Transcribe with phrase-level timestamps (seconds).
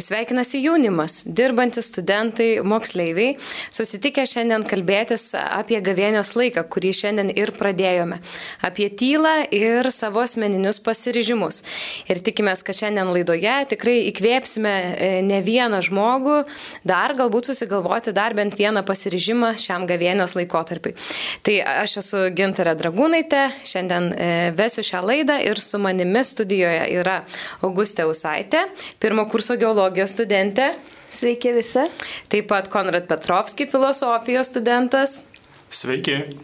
[0.00, 3.34] Sveikinasi jaunimas, dirbantis studentai, moksleiviai,
[3.68, 8.16] susitikę šiandien kalbėtis apie gavėnios laiką, kurį šiandien ir pradėjome,
[8.64, 11.60] apie tylą ir savo asmeninius pasiryžimus.
[12.08, 16.38] Ir tikimės, kad šiandien laidoje tikrai įkvėpsime e, ne vieną žmogų,
[16.88, 20.94] dar galbūt susigalvoti dar bent vieną pasiryžimą šiam gavėnios laikotarpiui.
[21.44, 27.20] Tai aš esu Gintarė Dragūnaitė, šiandien e, vesiu šią laidą ir su manimi studijoje yra
[27.60, 28.64] Augustė Usaitė,
[29.02, 30.72] pirmo kurso geologija filologijos studentė.
[31.12, 31.82] Sveiki visi.
[32.30, 35.22] Taip pat Konrad Petrovski, filosofijos studentas.
[35.70, 36.36] Sveiki.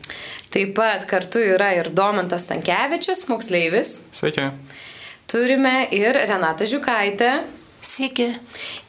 [0.50, 4.00] Taip pat kartu yra ir Domantas Tankievičius, moksleivis.
[4.12, 4.50] Sveiki.
[5.30, 7.44] Turime ir Renatą Žiukaitę.
[7.80, 8.32] Sveiki.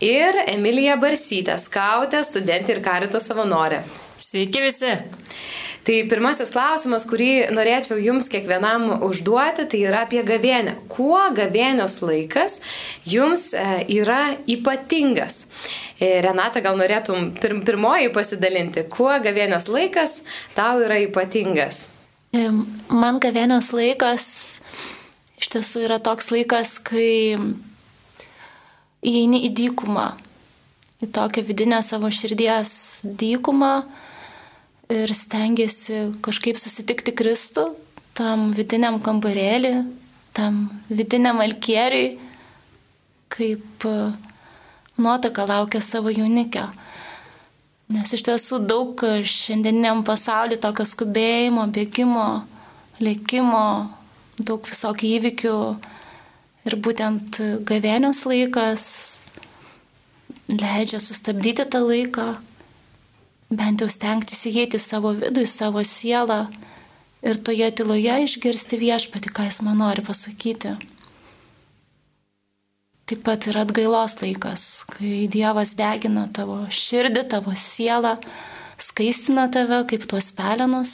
[0.02, 3.84] Ir Emilija Barsytė, skautė, studentė ir karito savanorė.
[4.18, 4.96] Sveiki visi.
[5.90, 10.76] Tai pirmasis klausimas, kurį norėčiau jums kiekvienam užduoti, tai yra apie gavėnę.
[10.86, 12.60] Kuo gavėnios laikas
[13.10, 13.64] jums e,
[13.96, 15.48] yra ypatingas?
[15.98, 20.20] E, Renata, gal norėtum pir pirmoji pasidalinti, kuo gavėnios laikas
[20.54, 21.88] tau yra ypatingas?
[22.38, 22.44] E,
[22.94, 24.28] man gavėnios laikas
[25.42, 27.34] iš tiesų yra toks laikas, kai
[29.02, 30.06] įeini į dykumą,
[31.02, 33.74] į tokią vidinę savo širdies dykumą
[34.90, 37.70] ir stengiasi kažkaip susitikti Kristų
[38.18, 39.74] tam vidiniam kambarėlį,
[40.36, 42.18] tam vidiniam alkieriui,
[43.32, 43.94] kaip e,
[45.00, 46.66] nuotaka laukia savo jaunikio.
[47.94, 52.28] Nes iš tiesų daug šiandieniniam pasauliu tokio skubėjimo, bėgimo,
[53.02, 53.64] lėkimo,
[54.42, 55.56] daug visokių įvykių
[56.70, 58.84] ir būtent gavėnios laikas
[60.50, 62.30] leidžia sustabdyti tą laiką
[63.50, 66.46] bent jau stengtis įeiti savo vidų, į savo sielą
[67.26, 70.78] ir toje tyloje išgirsti viešpati, ką jis man nori pasakyti.
[73.10, 78.20] Taip pat yra atgailos laikas, kai Dievas degina tavo širdį, tavo sielą,
[78.78, 80.94] skaistina tave kaip tuos pelenus,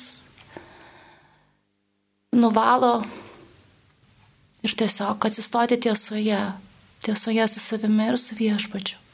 [2.32, 3.02] nuvalo
[4.64, 6.40] ir tiesiog atsistoti tiesoje,
[7.04, 9.05] tiesoje su savimi ir su viešpačiu.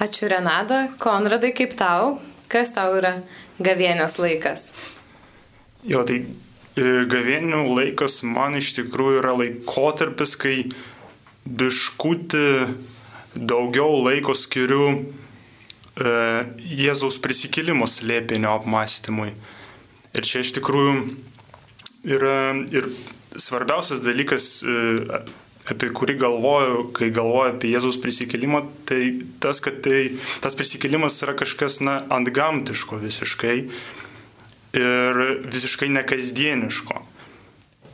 [0.00, 0.86] Ačiū Renada.
[0.96, 2.14] Konradai, kaip tau?
[2.48, 3.18] Kas tau yra
[3.60, 4.70] gavėnios laikas?
[5.84, 10.54] Jo, tai e, gavėnių laikas man iš tikrųjų yra laikotarpis, kai
[11.44, 12.46] biškuti
[13.36, 16.14] daugiau laiko skiriu e,
[16.80, 19.34] Jėzaus prisikėlimo slėpinio apmąstymui.
[20.16, 20.96] Ir čia iš tikrųjų
[22.16, 22.88] yra ir
[23.36, 25.20] svarbiausias dalykas e,
[25.70, 29.02] apie kurį galvoju, kai galvoju apie Jėzaus prisikėlimą, tai
[29.42, 33.56] tas, kad tai, tas prisikėlimas yra kažkas, na, antgamtiško visiškai
[34.80, 37.06] ir visiškai nekasdieniško.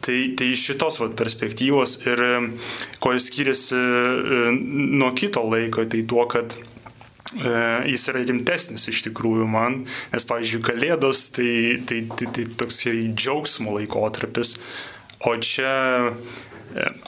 [0.06, 2.20] Tai, tai iš šitos vat, perspektyvos ir
[3.02, 4.42] ko jis skiriasi e,
[5.00, 7.54] nuo kito laiko, tai tuo, kad e,
[7.90, 9.80] jis yra rimtesnis iš tikrųjų man,
[10.12, 11.50] nes, pavyzdžiui, Kalėdos tai,
[11.88, 14.54] tai, tai, tai toks džiaugsmo laikotarpis,
[15.26, 15.74] o čia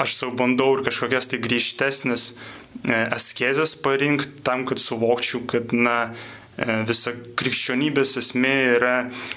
[0.00, 6.12] aš savo bandau ir kažkokias tai grįžtesnės e, askezės parinkti tam, kad suvokčiau, kad, na,
[6.56, 8.96] e, visa krikščionybės esmė yra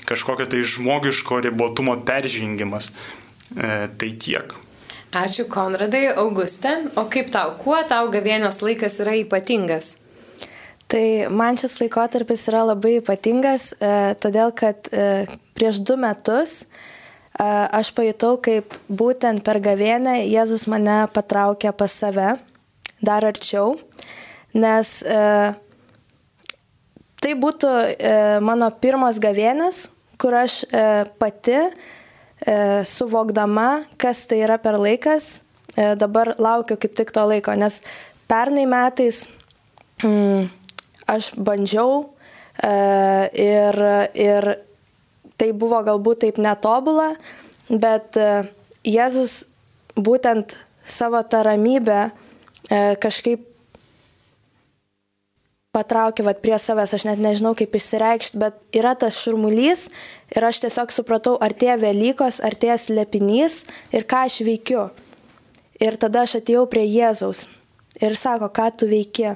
[0.10, 2.92] kažkokia tai žmogiško ribotumo peržengimas.
[3.52, 4.54] E, tai tiek.
[5.12, 6.78] Ačiū Konradai, Augustė.
[6.96, 9.98] O kaip tau, kuo tau gavėnios laikas yra ypatingas?
[10.92, 13.92] Tai man šis laikotarpis yra labai ypatingas, e,
[14.24, 16.62] todėl kad e, prieš du metus
[17.40, 22.36] aš pajutau, kaip būtent per gavėnę Jėzus mane patraukė pas save
[23.02, 23.80] dar arčiau,
[24.54, 25.22] nes e,
[27.22, 28.14] tai būtų e,
[28.46, 29.88] mano pirmas gavėnės,
[30.22, 30.86] kur aš e,
[31.22, 31.72] pati e,
[32.86, 35.40] suvokdama, kas tai yra per laikas,
[35.76, 37.82] e, dabar laukiu kaip tik to laiko, nes
[38.30, 39.24] pernai metais
[40.04, 40.50] mm,
[41.10, 42.04] aš bandžiau
[42.62, 42.76] e,
[43.34, 43.82] ir,
[44.14, 44.52] ir
[45.42, 47.16] tai buvo galbūt taip netobula,
[47.70, 48.44] bet e,
[48.86, 49.42] Jėzus
[49.98, 50.54] būtent
[50.86, 52.12] savo tą ramybę e,
[53.02, 53.48] kažkaip
[55.72, 59.88] patraukė vat, prie savęs, aš net nežinau kaip išsireikšti, bet yra tas šurmulys
[60.36, 63.64] ir aš tiesiog supratau, ar tie Velykos, ar tie slėpinys
[63.96, 64.90] ir ką aš veikiu.
[65.82, 67.48] Ir tada aš atėjau prie Jėzaus
[68.04, 69.34] ir sako, ką tu veiki.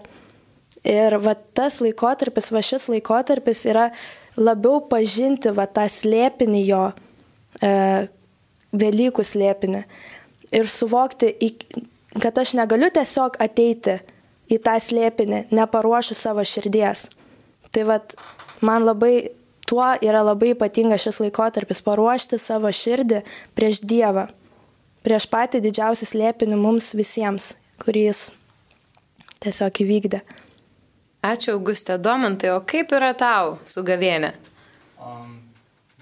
[0.86, 3.88] Ir va tas laikotarpis, va šis laikotarpis yra
[4.38, 6.84] labiau pažinti va tą slėpinį jo,
[7.62, 7.72] e,
[8.76, 9.86] Velykų slėpinį
[10.52, 11.30] ir suvokti,
[12.20, 14.02] kad aš negaliu tiesiog ateiti
[14.52, 17.06] į tą slėpinį, neparuošiu savo širdies.
[17.72, 18.16] Tai vad,
[18.60, 19.32] man labai
[19.66, 23.24] tuo yra labai ypatingas šis laikotarpis- paruošti savo širdį
[23.56, 24.28] prieš Dievą,
[25.04, 28.32] prieš patį didžiausią slėpinį mums visiems, kurį jis
[29.40, 30.22] tiesiog įvykdė.
[31.26, 34.36] Ačiū, Augustė Domantai, o kaip yra tau su gavienė?
[35.02, 35.40] Um,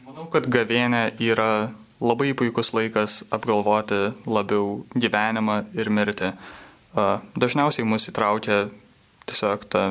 [0.04, 1.72] manau, kad gavienė yra
[2.04, 6.34] labai puikus laikas apgalvoti labiau gyvenimą ir mirtį.
[6.94, 8.66] Uh, dažniausiai mus įtraukia
[9.30, 9.84] tiesiog ta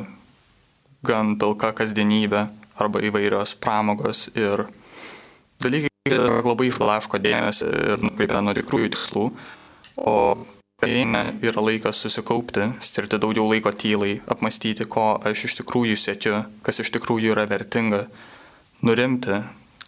[1.07, 2.45] gan pilka kasdienybė
[2.79, 4.67] arba įvairios pramogos ir
[5.63, 9.25] dalykai labai išlaško dėmesį ir nukreipia nuo tikrųjų tikslų,
[9.97, 10.15] o
[10.83, 16.83] Eina yra laikas susikaupti, skirti daugiau laiko tylai, apmastyti, ko aš iš tikrųjų sėčiu, kas
[16.83, 18.09] iš tikrųjų yra vertinga,
[18.83, 19.39] nurimti,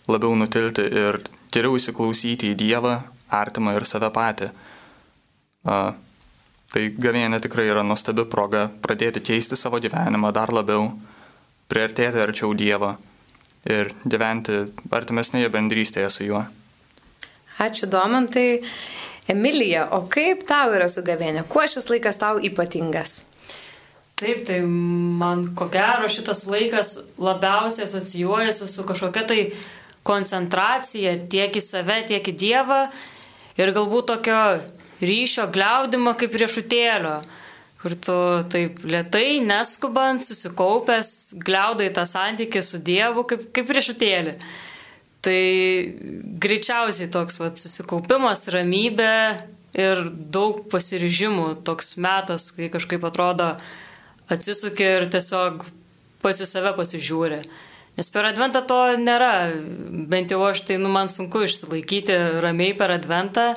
[0.06, 1.18] labiau nutilti ir
[1.50, 2.94] geriau įsiklausyti į Dievą,
[3.34, 4.52] artimą ir save patį.
[5.66, 5.80] A,
[6.70, 10.92] tai gavėnė tikrai yra nuostabi proga pradėti keisti savo gyvenimą dar labiau,
[11.70, 12.94] priartėti arčiau Dievo
[13.66, 14.62] ir gyventi
[14.92, 16.44] artimesnėje bendrystėje su juo.
[17.64, 18.62] Ačiū Domantai.
[19.30, 21.46] Emilija, o kaip tau yra su gavėnė?
[21.48, 23.22] Kuo šis laikas tau ypatingas?
[24.20, 29.40] Taip, tai man ko gero šitas laikas labiausiai asocijuojasi su kažkokia tai
[30.06, 32.82] koncentracija tiek į save, tiek į Dievą
[33.58, 34.42] ir galbūt tokio
[35.02, 37.16] ryšio gliaudimo kaip riešutėlio
[37.84, 38.14] kur tu
[38.48, 41.08] taip lietai, neskubant, susikaupęs,
[41.44, 44.32] gliaudai tą santykį su Dievu kaip, kaip riešutėlį.
[45.24, 45.40] Tai
[46.44, 49.14] greičiausiai toks vat, susikaupimas, ramybė
[49.74, 53.54] ir daug pasiryžimų, toks metas, kai kažkaip atrodo
[54.32, 55.64] atsisukė ir tiesiog
[56.24, 57.40] pasi save pasižiūrė.
[57.94, 59.32] Nes per adventą to nėra,
[60.10, 63.52] bent jau aš tai, nu, man sunku išsilaikyti ramiai per adventą,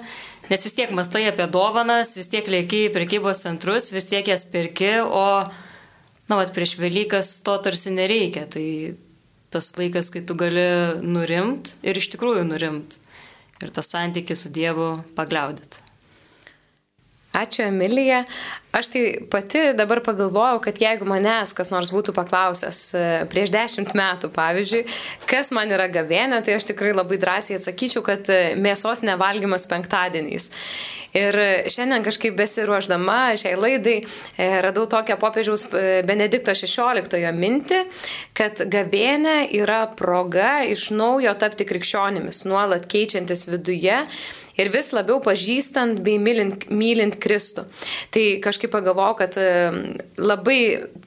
[0.47, 4.45] Nes vis tiek mastai apie dovanas, vis tiek lieki į prekybos centrus, vis tiek jas
[4.47, 5.43] pirki, o,
[6.29, 8.45] na, vat prieš Velykas to tarsi nereikia.
[8.47, 8.63] Tai
[9.53, 10.67] tas laikas, kai tu gali
[11.03, 12.97] nurimt ir iš tikrųjų nurimt.
[13.63, 15.83] Ir tas santykis su Dievu pagliaudyti.
[17.37, 18.23] Ačiū, Emilija.
[18.77, 23.95] Aš tai pati dabar pagalvojau, kad jeigu manęs kas nors būtų paklausęs e, prieš dešimt
[23.97, 24.83] metų, pavyzdžiui,
[25.29, 30.51] kas man yra gavienė, tai aš tikrai labai drąsiai atsakyčiau, kad e, mėsos nevalgymas penktadieniais.
[31.17, 31.33] Ir
[31.73, 35.65] šiandien kažkaip besiruoždama šiai laidai e, radau tokią popiežiaus
[36.05, 37.85] Benedikto XVI mintį,
[38.37, 44.03] kad gavienė yra proga iš naujo tapti krikščionimis, nuolat keičiantis viduje
[44.57, 47.67] ir vis labiau pažįstant bei mylint, mylint Kristų.
[48.13, 49.37] Tai kažkaip pagalvojau, kad
[50.17, 50.59] labai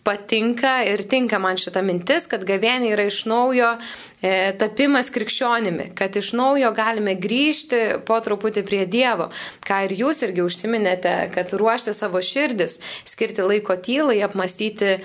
[0.04, 6.16] patinka ir tinka man šita mintis, kad gavienė yra iš naujo e, tapimas krikščionimi, kad
[6.16, 9.28] iš naujo galime grįžti po truputį prie Dievo,
[9.66, 15.00] ką ir jūs irgi užsiminėte, kad ruošti savo širdis, skirti laiko tylai, apmastyti e,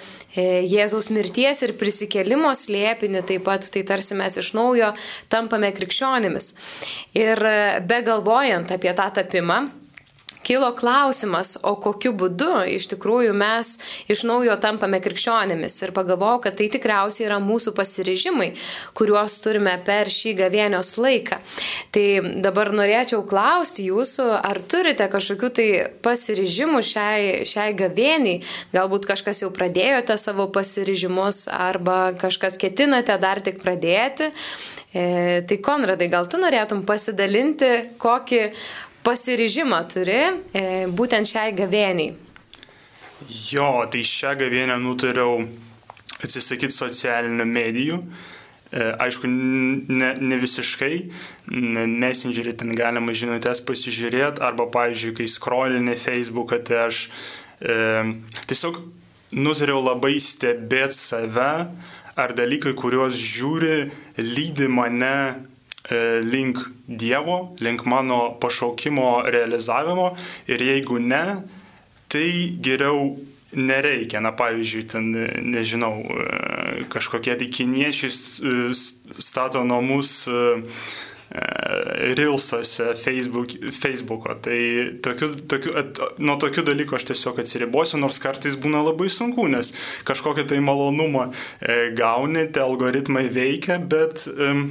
[0.64, 4.94] Jėzaus mirties ir prisikėlimo slėpinį, taip pat tai tarsi mes iš naujo
[5.32, 6.54] tampame krikščionimis.
[7.20, 9.66] Ir e, be galvojant apie tą tapimą,
[10.46, 13.76] kilo klausimas, o kokiu būdu iš tikrųjų mes
[14.12, 15.80] iš naujo tampame krikščionėmis.
[15.82, 18.52] Ir pagalvojau, kad tai tikriausiai yra mūsų pasiryžimai,
[18.98, 21.40] kuriuos turime per šį gavienios laiką.
[21.96, 22.06] Tai
[22.46, 25.68] dabar norėčiau klausti jūsų, ar turite kažkokių tai
[26.06, 28.44] pasiryžimų šiai, šiai gavieniai,
[28.76, 34.32] galbūt kažkas jau pradėjote savo pasiryžimus arba kažkas ketinate dar tik pradėti.
[34.96, 38.42] E, tai Konradai, gal tu norėtum pasidalinti, kokį
[39.06, 42.16] pasiryžimą turi e, būtent šiai gavieniai?
[43.52, 45.46] Jo, tai šią gavienę nutariau
[46.24, 48.02] atsisakyti socialinių medijų.
[48.76, 50.96] E, aišku, ne, ne visiškai,
[51.48, 57.06] messengerį ten galima žinutės pasižiūrėti, arba, pavyzdžiui, kai skrolinė Facebooką, tai aš
[57.62, 57.78] e,
[58.50, 58.82] tiesiog
[59.38, 61.52] nutariau labai stebėti save,
[62.16, 65.16] ar dalykai, kuriuos žiūri, lydi mane
[66.26, 70.16] link Dievo, link mano pašaukimo realizavimo
[70.48, 71.24] ir jeigu ne,
[72.10, 72.30] tai
[72.62, 73.18] geriau
[73.56, 74.22] nereikia.
[74.22, 75.12] Na, pavyzdžiui, ten,
[75.46, 78.72] nežinau, e, kažkokie tai kiniečiai e,
[79.20, 80.26] stato namus
[82.16, 84.36] Rilsuose, Facebook, Facebooko.
[84.40, 84.60] Tai
[85.04, 85.74] tokiu, tokiu,
[86.22, 89.74] nuo tokių dalykų aš tiesiog atsiribosiu, nors kartais būna labai sunku, nes
[90.08, 91.32] kažkokią tai malonumą
[91.98, 94.70] gauni, tie algoritmai veikia, bet um,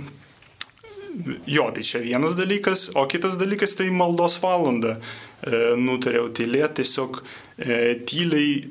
[1.47, 4.99] jo, tai čia vienas dalykas, o kitas dalykas tai maldos valanda.
[5.45, 7.79] E, nutariau tylėti, tiesiog e,
[8.09, 8.65] tyliai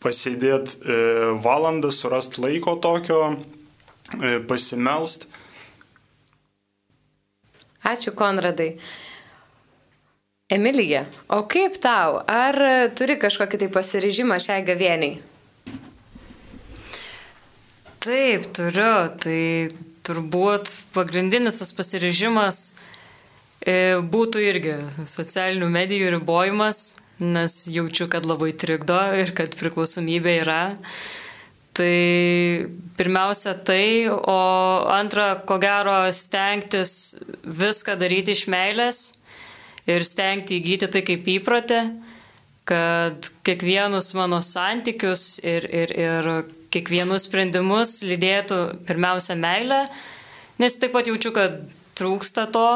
[0.00, 0.98] pasėdėti e,
[1.44, 3.20] valandą, surasti laiko tokio,
[4.18, 5.26] e, pasimelst.
[7.90, 8.74] Ačiū, Konradai.
[10.50, 12.18] Emilija, o kaip tau?
[12.26, 12.56] Ar
[12.98, 15.20] turi kažkokį tai pasiryžimą šiai gavieniai?
[18.00, 18.94] Taip, turiu.
[19.20, 19.40] Tai
[20.10, 22.58] turbūt pagrindinis tas pasirežimas
[23.62, 24.74] e, būtų irgi
[25.06, 30.62] socialinių medijų ribojimas, nes jaučiu, kad labai trikdo ir kad priklausomybė yra.
[31.76, 32.66] Tai
[32.98, 34.40] pirmiausia tai, o
[34.90, 37.14] antra, ko gero, stengtis
[37.46, 39.02] viską daryti iš meilės
[39.88, 41.80] ir stengti įgyti tai kaip įprotį,
[42.68, 46.32] kad kiekvienus mano santykius ir, ir, ir
[46.74, 49.84] kiekvienus sprendimus lydėtų pirmiausia meilė,
[50.62, 51.60] nes taip pat jaučiu, kad
[51.98, 52.68] trūksta to,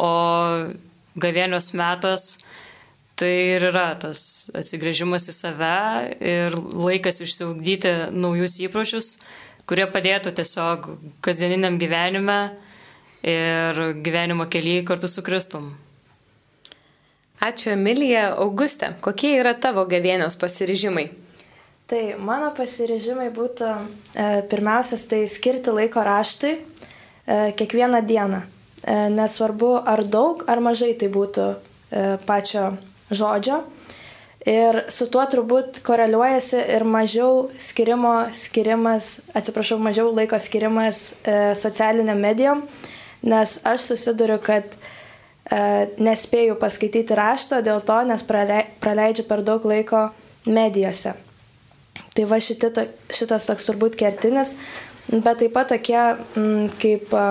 [0.00, 0.12] o
[1.20, 2.38] gavėnios metas
[3.14, 5.74] tai ir yra tas atsigrėžimas į save
[6.18, 9.18] ir laikas išsiugdyti naujus įpročius,
[9.70, 10.88] kurie padėtų tiesiog
[11.24, 12.38] kasdieniniam gyvenime
[13.24, 15.72] ir gyvenimo kelyje kartu su Kristum.
[17.44, 18.30] Ačiū Emilija.
[18.40, 21.10] Augustė, kokie yra tavo gavėnios pasiryžimai?
[21.84, 26.62] Tai mano pasiryžimai būtų e, pirmiausias tai skirti laiko raštui e,
[27.58, 28.40] kiekvieną dieną.
[28.40, 32.70] E, nesvarbu ar daug ar mažai tai būtų e, pačio
[33.12, 33.62] žodžio.
[34.44, 42.20] Ir su tuo turbūt koreliuojasi ir mažiau skirimo skirimas, atsiprašau, mažiau laiko skirimas e, socialiniam
[42.20, 42.60] medijom,
[43.24, 50.10] nes aš susiduriu, kad e, nespėju paskaityti rašto dėl to, nes praleidžiu per daug laiko
[50.44, 51.16] medijose.
[52.14, 52.70] Tai va šiti,
[53.14, 54.54] šitas toks turbūt kertinis,
[55.10, 56.00] bet taip pat tokie
[56.38, 57.26] m, kaip a,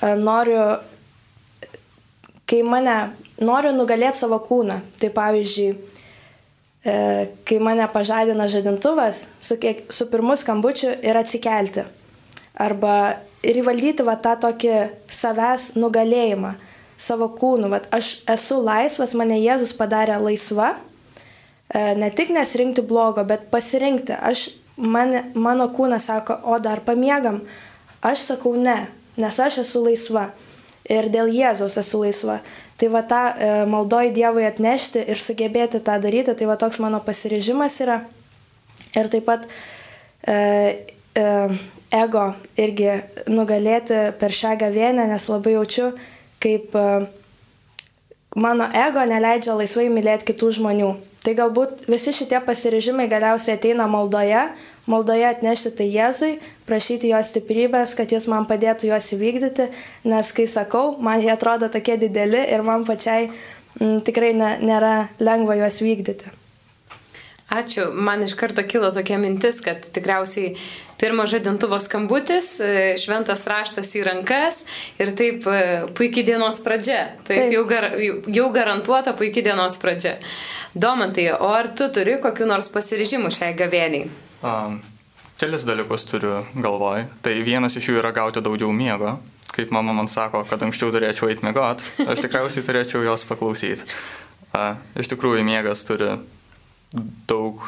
[0.00, 0.62] a, noriu,
[2.50, 2.96] kai mane
[3.42, 4.78] noriu nugalėti savo kūną.
[5.00, 5.68] Tai pavyzdžiui,
[6.84, 6.96] e,
[7.46, 11.86] kai mane pažadina žadintuvas, su, kiek, su pirmu skambučiu ir atsikelti.
[12.54, 14.74] Arba ir įvaldyti va, tą tokį
[15.10, 16.54] savęs nugalėjimą
[17.00, 17.70] savo kūnų.
[17.72, 20.76] Va, aš esu laisvas, mane Jėzus padarė laisva.
[21.68, 24.16] E, ne tik nesirinkti blogo, bet pasirinkti.
[24.16, 27.40] Aš, man, mano kūnas sako, o dar pamiegam.
[28.04, 28.84] Aš sakau ne,
[29.16, 30.28] nes aš esu laisva.
[30.84, 32.42] Ir dėl Jėzaus esu laisva.
[32.76, 37.00] Tai va tą e, maldoj Dievui atnešti ir sugebėti tą daryti, tai va toks mano
[37.00, 38.02] pasiryžimas yra.
[38.94, 39.46] Ir taip pat
[40.28, 40.34] e,
[41.16, 41.24] e,
[41.94, 42.26] ego
[42.60, 42.90] irgi
[43.30, 45.92] nugalėti per šią gavienę, nes labai jaučiu,
[46.42, 46.84] kaip e,
[48.36, 50.92] mano ego neleidžia laisvai mylėti kitų žmonių.
[51.24, 54.42] Tai galbūt visi šitie pasiryžimai galiausiai ateina maldoje,
[54.90, 56.34] maldoje atnešti tai Jėzui,
[56.68, 59.70] prašyti jo stiprybės, kad jis man padėtų juos įvykdyti,
[60.12, 63.32] nes kai sakau, man jie atrodo tokie dideli ir man pačiai m,
[63.80, 66.34] mm, tikrai ne, nėra lengva juos vykdyti.
[67.54, 67.88] Ačiū.
[67.92, 70.54] Man iš karto kilo tokia mintis, kad tikriausiai
[71.04, 74.62] pirmo žadintuvo skambutis, e, šventas raštas į rankas
[74.96, 75.58] ir taip e,
[75.92, 77.02] puikiai dienos pradžia.
[77.26, 77.52] Taip, taip.
[77.52, 77.90] Jau, gar,
[78.38, 80.14] jau garantuota puikiai dienos pradžia.
[80.72, 84.08] Domantai, o ar tu turi kokiu nors pasiryžimu šiai gavėniai?
[84.40, 84.80] Um,
[85.40, 87.04] kelis dalykus turiu galvoj.
[87.20, 89.18] Tai vienas iš jų yra gauti daugiau miego.
[89.52, 93.84] Kaip mama man sako, kad anksčiau turėčiau eiti miegot, aš tikriausiai turėčiau jos paklausyti.
[94.54, 96.14] Uh, iš tikrųjų, miegas turi
[97.30, 97.62] daug,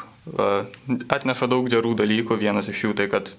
[1.13, 2.39] atneša daug gerų dalykų.
[2.41, 3.33] Vienas iš jų tai, kad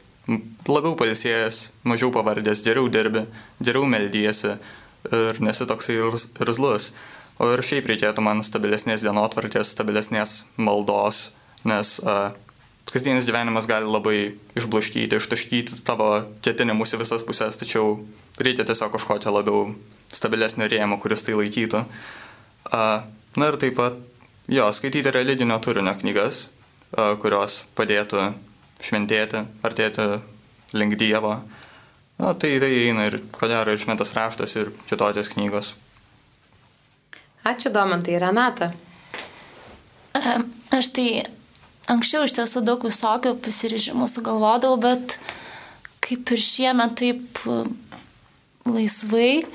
[0.67, 3.25] labiau palisėjęs, mažiau pavardės, geriau dirbi,
[3.63, 4.57] geriau meldysi
[5.11, 5.99] ir nesi toksai
[6.43, 6.91] irzlus.
[7.37, 11.27] O ir šiaip reikėtų man stabilesnės dienotvarkės, stabilesnės maldos,
[11.69, 12.31] nes uh,
[12.89, 14.17] kasdienis gyvenimas gali labai
[14.57, 16.09] išblaškyti, ištaškyti tavo
[16.45, 17.99] ketinimus į visas pusės, tačiau
[18.41, 19.67] reikia tiesiog kažkokio labiau
[20.17, 21.83] stabilesnio rėmo, kuris tai laikytų.
[22.71, 23.05] Uh,
[23.37, 24.01] na ir taip pat,
[24.47, 28.31] jo, skaityti religinio turinio knygas, uh, kurios padėtų
[28.83, 30.07] šventėti, artėti
[30.77, 31.37] link Dievo.
[32.17, 35.73] Na, tai tai eina ir, ko gero, ir šventas raštas, ir kitokios knygos.
[37.45, 38.71] Ačiū, Domantai, Renata.
[40.73, 41.07] Aš tai
[41.87, 45.15] anksčiau iš tiesų daug visokių pasirižimų sugalvodavau, bet
[46.03, 47.39] kaip ir šiemet taip
[48.67, 49.45] laisvai,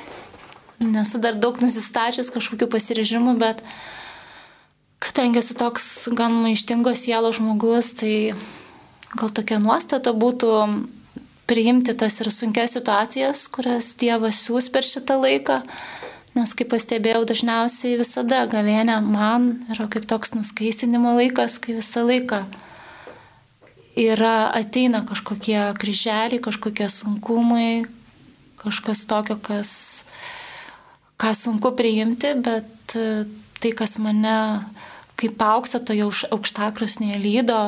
[0.81, 3.61] nesu dar daug nusistačius kažkokių pasirižimų, bet
[5.03, 8.35] kadangi esu toks gan maištingos sielos žmogus, tai
[9.19, 10.53] gal tokia nuostata būtų
[11.51, 15.63] priimti tas ir sunkias situacijas, kurias Dievas siūs per šitą laiką.
[16.33, 22.47] Nes kaip pastebėjau, dažniausiai visada gavėnė man yra kaip toks nuskaistinimo laikas, kai visą laiką
[24.01, 27.85] yra, ateina kažkokie kryželiai, kažkokie sunkumai,
[28.63, 29.73] kažkas tokio, kas,
[31.21, 33.27] ką sunku priimti, bet e,
[33.61, 34.39] tai, kas mane
[35.21, 37.63] kaip auksta toje aukštakrosnėje lydo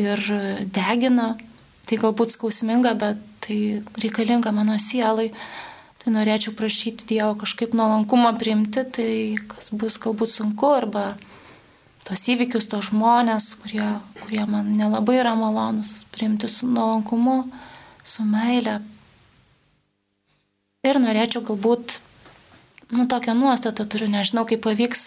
[0.00, 0.20] ir
[0.74, 1.34] degina,
[1.84, 3.58] tai galbūt skausminga, bet tai
[4.00, 5.30] reikalinga mano sielai
[6.04, 9.10] tai norėčiau prašyti Dievo kažkaip nuolankumą priimti, tai
[9.48, 11.14] kas bus galbūt sunku, arba
[12.04, 13.86] tos įvykius, tos žmonės, kurie,
[14.20, 17.38] kurie man nelabai yra malonus, priimti su nuolankumu,
[18.04, 18.82] su meile.
[20.84, 21.96] Ir norėčiau galbūt,
[22.92, 25.06] nu, tokią nuostatą turiu, nežinau, kaip pavyks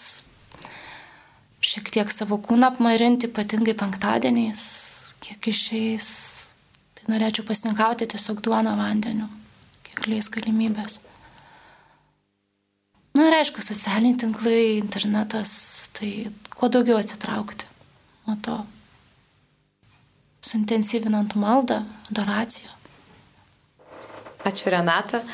[1.68, 4.62] šiek tiek savo kūną apmarinti, ypatingai penktadieniais,
[5.24, 6.08] kiek išeis.
[6.96, 9.28] Tai norėčiau pasninkauti tiesiog duoną vandeniu,
[9.86, 11.00] kiek leis galimybės.
[13.18, 15.52] Na ir aišku, socialiniai tinklai, internetas,
[15.96, 17.66] tai kuo daugiau atsitraukti
[18.28, 18.56] nuo to,
[20.44, 21.82] suintensyvinant maldą,
[22.12, 22.70] adoraciją.
[24.48, 25.24] Ačiū Renata.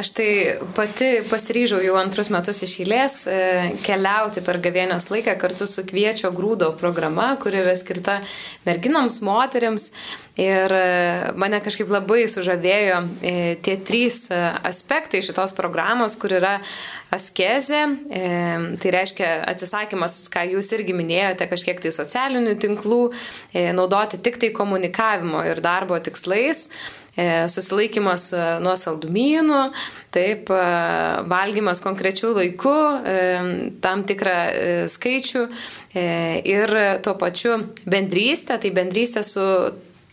[0.00, 3.40] Aš tai pati pasiryžau jau antrus metus iš eilės e,
[3.84, 8.14] keliauti per gavėnios laiką kartu su kviečio grūdo programa, kuri yra skirta
[8.64, 9.90] merginoms, moteriams.
[10.40, 10.86] Ir e,
[11.36, 13.34] mane kažkaip labai sužavėjo e,
[13.66, 16.54] tie trys aspektai šitos programos, kur yra
[17.12, 17.80] askezė,
[18.80, 23.00] tai reiškia atsisakymas, ką jūs irgi minėjote, kažkiek tai socialinių tinklų,
[23.74, 26.68] naudoti tik tai komunikavimo ir darbo tikslais.
[27.20, 29.60] E, susilaikimas e, nuo saldumynų,
[30.14, 30.60] taip, e,
[31.28, 32.76] valgymas konkrečių laikų,
[33.84, 34.36] tam tikrą
[34.90, 35.42] skaičių
[36.54, 36.72] ir
[37.04, 37.58] tuo pačiu
[37.90, 39.44] bendrystė, tai bendrystė su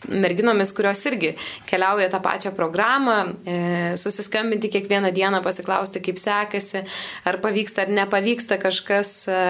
[0.06, 1.32] merginomis, kurios irgi
[1.68, 6.84] keliauja tą pačią programą, e, susiskambinti kiekvieną dieną, pasiklausti, kaip sekasi,
[7.24, 9.12] ar pavyksta ar nepavyksta kažkas.
[9.28, 9.40] E,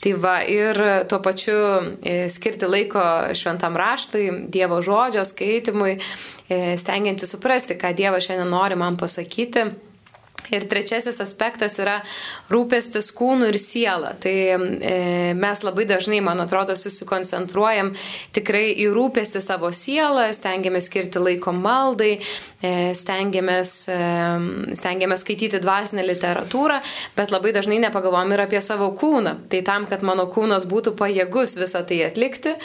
[0.00, 0.78] tai va, ir
[1.10, 1.58] tuo pačiu
[2.02, 3.02] e, skirti laiko
[3.34, 5.98] šventam raštui, Dievo žodžio skaitimui,
[6.48, 9.68] e, stengianti suprasti, ką Dievas šiandien nori man pasakyti.
[10.52, 12.00] Ir trečiasis aspektas yra
[12.52, 14.12] rūpestis kūnu ir siela.
[14.20, 14.56] Tai e,
[15.38, 17.94] mes labai dažnai, man atrodo, susikoncentruojam
[18.36, 22.18] tikrai į rūpestį savo sielą, stengiamės skirti laiko maldai,
[22.60, 24.00] e, stengiamės, e,
[24.76, 26.82] stengiamės skaityti dvasinę literatūrą,
[27.16, 29.38] bet labai dažnai nepagalvom ir apie savo kūną.
[29.48, 32.58] Tai tam, kad mano kūnas būtų pajėgus visą tai atlikti,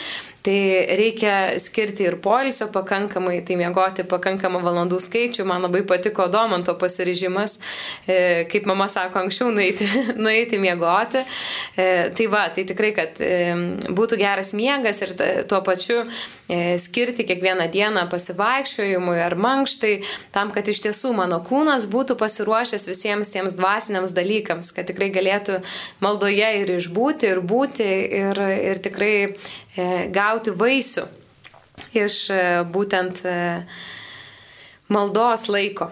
[0.46, 0.58] tai
[1.00, 5.48] reikia skirti ir poilsio pakankamai, tai miegoti pakankamą valandų skaičių.
[5.50, 7.60] Man labai patiko Domanto pasiryžimas
[8.10, 9.86] E, kaip mama sako, anksčiau nueiti,
[10.24, 11.22] nueiti miegoti.
[11.76, 13.32] E, tai va, tai tikrai, kad e,
[13.96, 15.16] būtų geras miegas ir
[15.50, 16.04] tuo pačiu
[16.82, 19.92] skirti kiekvieną dieną pasivaikščiojimui ar mankštai,
[20.34, 25.60] tam, kad iš tiesų mano kūnas būtų pasiruošęs visiems tiems dvasiniams dalykams, kad tikrai galėtų
[26.02, 27.90] maldoje ir išbūti, ir būti,
[28.24, 29.14] ir, ir tikrai
[30.14, 31.06] gauti vaisių
[32.00, 32.18] iš
[32.74, 33.24] būtent
[34.92, 35.90] maldos laiko.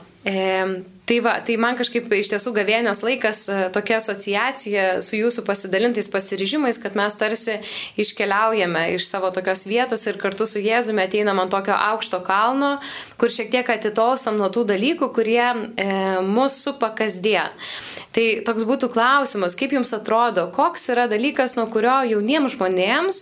[1.07, 6.09] Tai va, tai man kažkaip iš tiesų gavėnios laikas e, tokia asociacija su jūsų pasidalintais
[6.11, 7.61] pasiryžimais, kad mes tarsi
[8.03, 12.73] iškeliaujame iš savo tokios vietos ir kartu su Jėzumi ateinam ant tokio aukšto kalno,
[13.15, 15.87] kur šiek tiek atitolstam nuo tų dalykų, kurie e,
[16.27, 17.55] mus supa kasdien.
[18.17, 23.19] Tai toks būtų klausimas, kaip jums atrodo, koks yra dalykas, nuo kurio jauniems žmonėms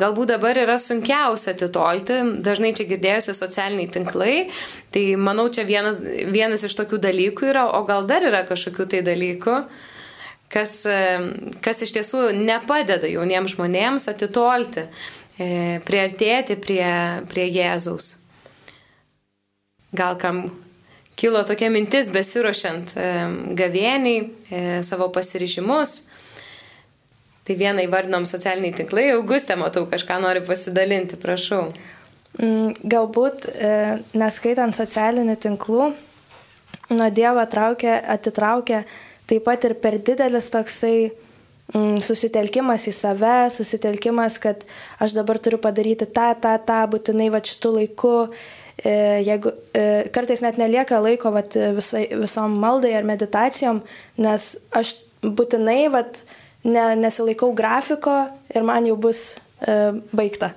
[0.00, 4.36] galbūt dabar yra sunkiausia atitolti, dažnai čia girdėjusi socialiniai tinklai,
[4.94, 6.00] tai manau čia vienas,
[6.32, 9.60] vienas iš tokių dalykų yra, o gal dar yra kažkokių tai dalykų
[10.52, 10.80] kas,
[11.64, 14.86] kas iš tiesų nepadeda jauniems žmonėms atitolti,
[15.38, 15.50] e,
[15.84, 16.88] priartėti prie,
[17.28, 18.14] prie Jėzaus.
[19.96, 20.46] Gal kam
[21.18, 22.94] kilo tokia mintis besiuošiant
[23.58, 26.04] gavėniai, e, savo pasirižimus.
[27.48, 31.70] Tai vieną įvardinom socialiniai tinklai, Augustė, matau, kažką nori pasidalinti, prašau.
[32.36, 33.70] Mm, galbūt e,
[34.20, 35.86] neskaitant socialinių tinklų,
[36.90, 38.84] nuo Dievo traukia, atitraukia
[39.28, 41.10] taip pat ir per didelis toksai
[41.74, 44.64] mm, susitelkimas į save, susitelkimas, kad
[45.02, 48.16] aš dabar turiu padaryti tą, tą, tą, būtinai va šitų laikų
[48.84, 53.80] E, jeigu e, kartais net nelieka laiko vat, visai, visom maldai ar meditacijom,
[54.22, 56.20] nes aš būtinai vat,
[56.62, 58.14] ne, nesilaikau grafiko
[58.54, 59.74] ir man jau bus e,
[60.14, 60.52] baigta.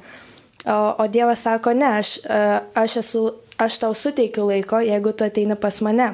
[0.62, 2.41] O, o Dievas sako, ne, aš, e,
[2.84, 3.24] aš, esu,
[3.62, 6.12] aš tau suteikiu laiko, jeigu tu ateini pas mane.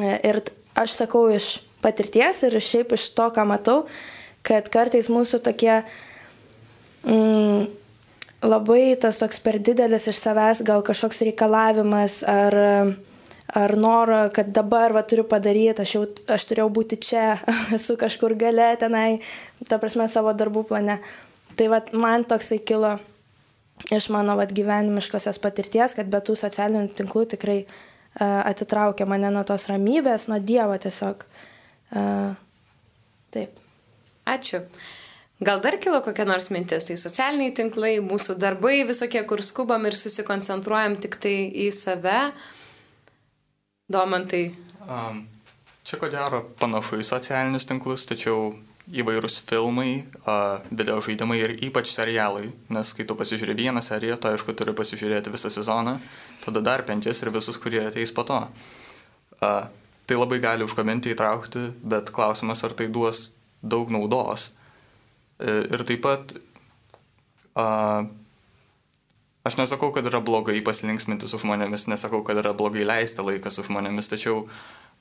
[0.00, 0.40] E, ir
[0.76, 3.82] aš sakau iš patirties ir šiaip iš to, ką matau,
[4.46, 5.74] kad kartais mūsų tokie
[7.06, 7.66] mm,
[8.46, 12.56] labai tas toks per didelis iš savęs gal kažkoks reikalavimas ar,
[13.62, 16.04] ar noro, kad dabar va turiu padaryti, aš jau
[16.36, 17.26] aš turėjau būti čia,
[17.76, 19.20] esu kažkur gale tenai,
[19.68, 21.00] ta prasme savo darbų plane.
[21.56, 22.96] Tai va man toksai kilo
[23.92, 29.44] iš mano va gyvenimiškosios patirties, kad be tų socialinių tinklų tikrai uh, atitraukė mane nuo
[29.46, 31.26] tos ramybės, nuo Dievo tiesiog.
[31.92, 32.34] Uh,
[33.34, 33.60] taip.
[34.26, 34.64] Ačiū.
[35.38, 39.96] Gal dar kilo kokia nors mintis, tai socialiniai tinklai, mūsų darbai visokie, kur skubam ir
[39.98, 42.20] susikoncentruojam tik tai į save.
[43.92, 44.46] Domantai.
[44.88, 45.26] Um,
[45.84, 48.54] čia ko gero panašu į socialinius tinklus, tačiau
[48.92, 50.06] įvairūs filmai,
[50.70, 55.32] video žaidimai ir ypač serialai, nes kai tu pasižiūrė vieną seriją, tu aišku turi pasižiūrėti
[55.34, 55.96] visą sezoną,
[56.44, 58.38] tada dar penkis ir visus, kurie ateis po to.
[59.40, 63.32] Tai labai gali užkabinti įtraukti, bet klausimas, ar tai duos
[63.66, 64.52] daug naudos
[65.36, 66.32] E, ir taip pat,
[69.46, 73.66] aš nesakau, kad yra blogai pasilinksminti su žmonėmis, nesakau, kad yra blogai leisti laiką su
[73.66, 74.46] žmonėmis, tačiau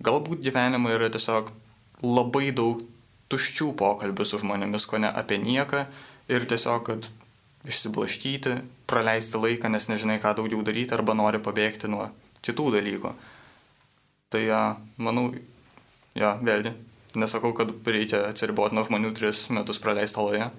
[0.04, 1.54] galbūt gyvenime yra tiesiog
[2.04, 2.84] labai daug
[3.32, 5.86] tuščių pokalbių su žmonėmis, ko ne apie nieką
[6.32, 7.08] ir tiesiog, kad
[7.66, 8.60] išsiblaškyti,
[8.90, 12.10] praleisti laiką, nes nežinai, ką daugiau daryti arba nori pabėgti nuo
[12.46, 13.14] kitų dalykų.
[14.34, 14.44] Tai
[15.02, 15.30] manau,
[16.18, 16.76] ja, vėlgi,
[17.18, 20.50] nesakau, kad reikia atsiriboti nuo žmonių tris metus praleisti oloje,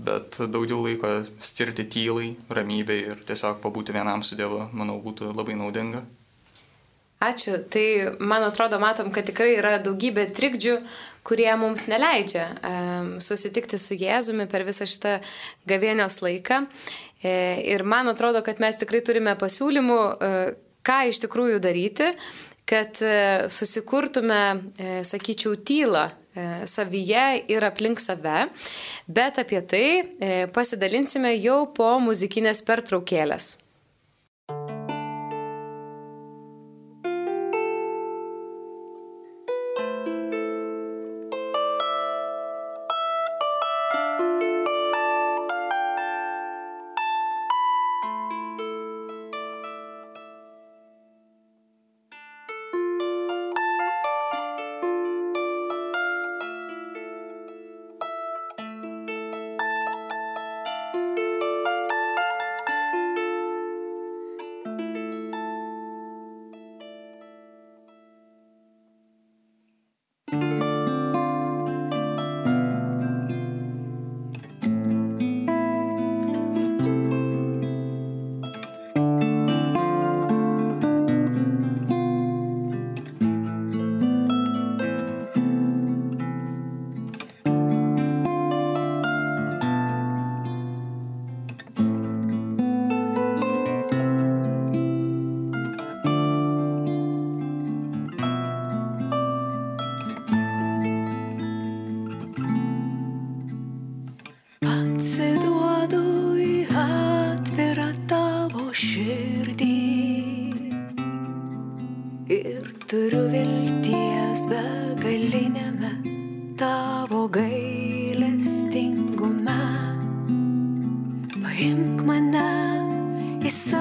[0.00, 1.12] bet daugiau laiko
[1.44, 6.02] skirti tylai, ramybei ir tiesiog pabūti vienam su Dievu, manau, būtų labai naudinga.
[7.20, 7.58] Ačiū.
[7.68, 10.78] Tai man atrodo, matom, kad tikrai yra daugybė trikdžių,
[11.28, 15.18] kurie mums neleidžia um, susitikti su Jėzumi per visą šitą
[15.68, 16.62] gavėnios laiką.
[17.20, 17.34] E,
[17.74, 20.32] ir man atrodo, kad mes tikrai turime pasiūlymų, e,
[20.80, 22.14] ką iš tikrųjų daryti,
[22.64, 23.14] kad e,
[23.52, 24.42] susikurtume,
[24.80, 28.46] e, sakyčiau, tylą e, savyje ir aplink save,
[29.04, 33.58] bet apie tai e, pasidalinsime jau po muzikinės pertraukėlės.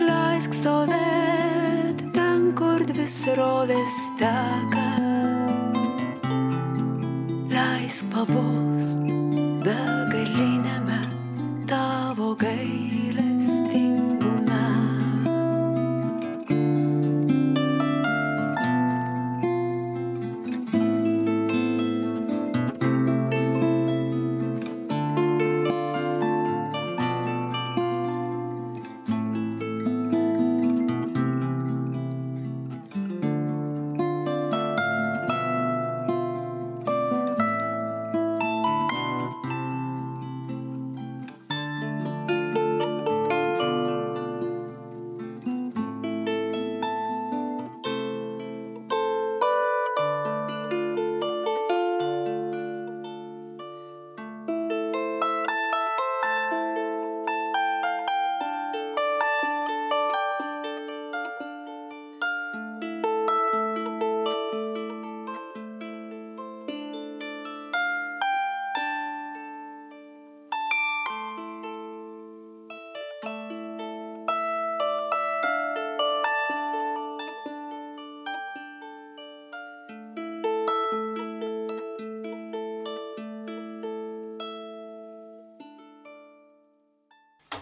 [0.07, 4.89] Leisk stovėt ten, kur dvi srovės teka.
[7.55, 8.54] Leisk pabost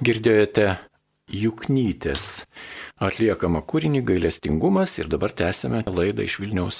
[0.01, 0.79] Girdėjote
[1.29, 2.23] Juknytės
[2.97, 6.79] atliekamą kūrinį gailestingumas ir dabar tęsime laidą iš Vilniaus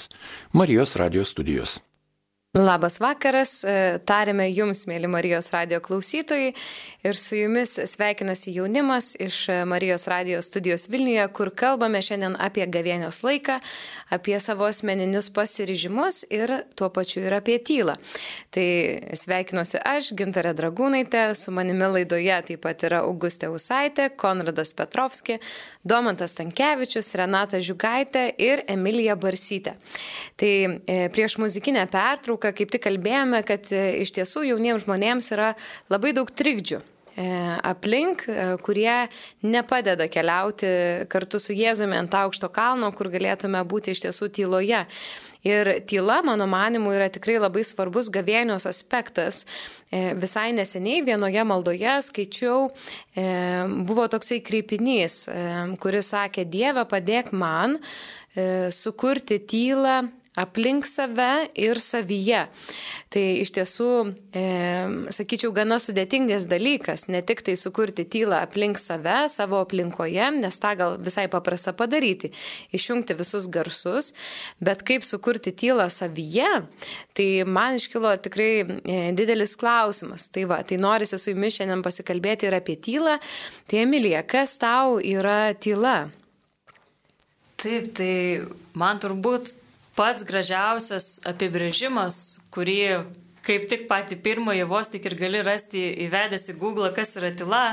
[0.52, 1.76] Marijos radijos studijos.
[2.54, 6.52] Labas vakaras, e, tarėme jums, mėly Marijos radio klausytojai,
[7.04, 13.20] ir su jumis sveikinasi jaunimas iš Marijos radio studijos Vilniuje, kur kalbame šiandien apie gavėnios
[13.26, 13.58] laiką,
[14.14, 17.98] apie savo asmeninius pasiryžimus ir tuo pačiu ir apie tylą.
[18.54, 18.66] Tai
[19.20, 25.40] sveikinuosi aš, Gintarė Dragūnaitė, su manimi laidoje taip pat yra Augustė Usaitė, Konradas Petrovski,
[25.84, 29.76] Domantas Tankievičius, Renata Žiugaitė ir Emilija Barsytė.
[30.40, 35.52] Tai e, prieš muzikinę pertrauką kaip tik kalbėjome, kad e, iš tiesų jauniems žmonėms yra
[35.92, 37.28] labai daug trikdžių e,
[37.64, 38.26] aplink,
[38.66, 39.06] kurie
[39.44, 40.70] nepadeda keliauti
[41.12, 44.84] kartu su Jėzumi ant aukšto kalno, kur galėtume būti iš tiesų tyloje.
[45.44, 49.42] Ir tyla, mano manimu, yra tikrai labai svarbus gavėnios aspektas.
[49.92, 52.70] Visai neseniai vienoje maldoje skaičiau,
[53.84, 55.18] buvo toksai kreipinys,
[55.84, 57.76] kuris sakė, Dieve, padėk man
[58.72, 59.98] sukurti tylą
[60.36, 62.40] aplink save ir savyje.
[63.14, 63.90] Tai iš tiesų,
[64.34, 64.44] e,
[65.14, 70.74] sakyčiau, gana sudėtingas dalykas, ne tik tai sukurti tylą aplink save, savo aplinkoje, nes tą
[70.80, 72.32] gal visai paprasta padaryti,
[72.74, 74.10] išjungti visus garsus,
[74.58, 76.66] bet kaip sukurti tylą savyje,
[77.14, 80.26] tai man iškilo tikrai e, didelis klausimas.
[80.34, 83.20] Tai va, tai norisi su jumis šiandien pasikalbėti ir apie tylą.
[83.70, 86.08] Tai Emilija, kas tau yra tyla?
[87.62, 88.14] Taip, tai
[88.74, 89.62] man turbūt
[89.98, 92.80] pats gražiausias apibrėžimas, kurį
[93.44, 97.64] kaip tik pati pirmąjį vos tik ir gali rasti įvedęs į Google, kas yra tyla,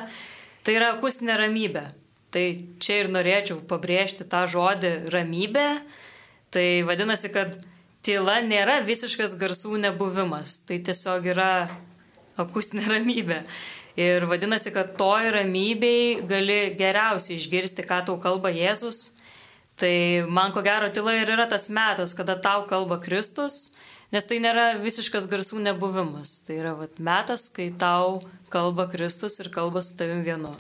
[0.66, 1.88] tai yra akustinė ramybė.
[2.32, 2.46] Tai
[2.80, 5.68] čia ir norėčiau pabrėžti tą žodį ramybė.
[6.52, 7.58] Tai vadinasi, kad
[8.04, 10.62] tyla nėra visiškas garsų nebuvimas.
[10.68, 11.52] Tai tiesiog yra
[12.40, 13.42] akustinė ramybė.
[14.00, 19.10] Ir vadinasi, kad toj ramybei gali geriausiai išgirsti, ką tau kalba Jėzus
[19.82, 23.72] Tai man ko gero tyla ir yra tas metas, kada tau kalba Kristus,
[24.14, 26.36] nes tai nėra visiškas garsų nebuvimas.
[26.46, 28.20] Tai yra vat, metas, kai tau
[28.54, 30.54] kalba Kristus ir kalba su tavim vienu.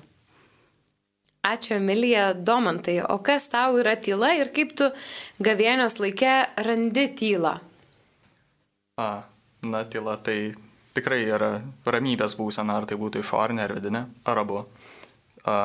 [1.45, 2.99] Ačiū, Emilija Domantai.
[3.13, 4.89] O kas tau yra tyla ir kaip tu
[5.41, 6.33] gavėnios laikė
[6.65, 7.55] randi tylą?
[9.01, 9.09] A,
[9.61, 10.53] na, tyla tai
[10.97, 11.55] tikrai yra
[11.85, 14.63] ramybės būsena, ar tai būtų išorinė ar vidinė, ar abu.
[15.45, 15.57] A,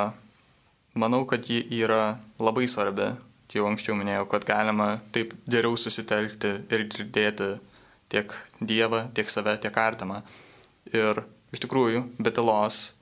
[0.93, 3.15] manau, kad ji yra labai svarbi
[3.55, 7.55] jau anksčiau minėjau, kad galima taip geriau susitelkti ir girdėti
[8.13, 10.23] tiek Dievą, tiek save, tiek artimą.
[10.93, 11.23] Ir
[11.55, 12.97] iš tikrųjų, be tylos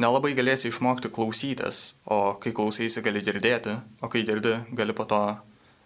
[0.00, 5.22] nelabai galėsi išmokti klausytis, o kai klausysi gali girdėti, o kai girdi gali po to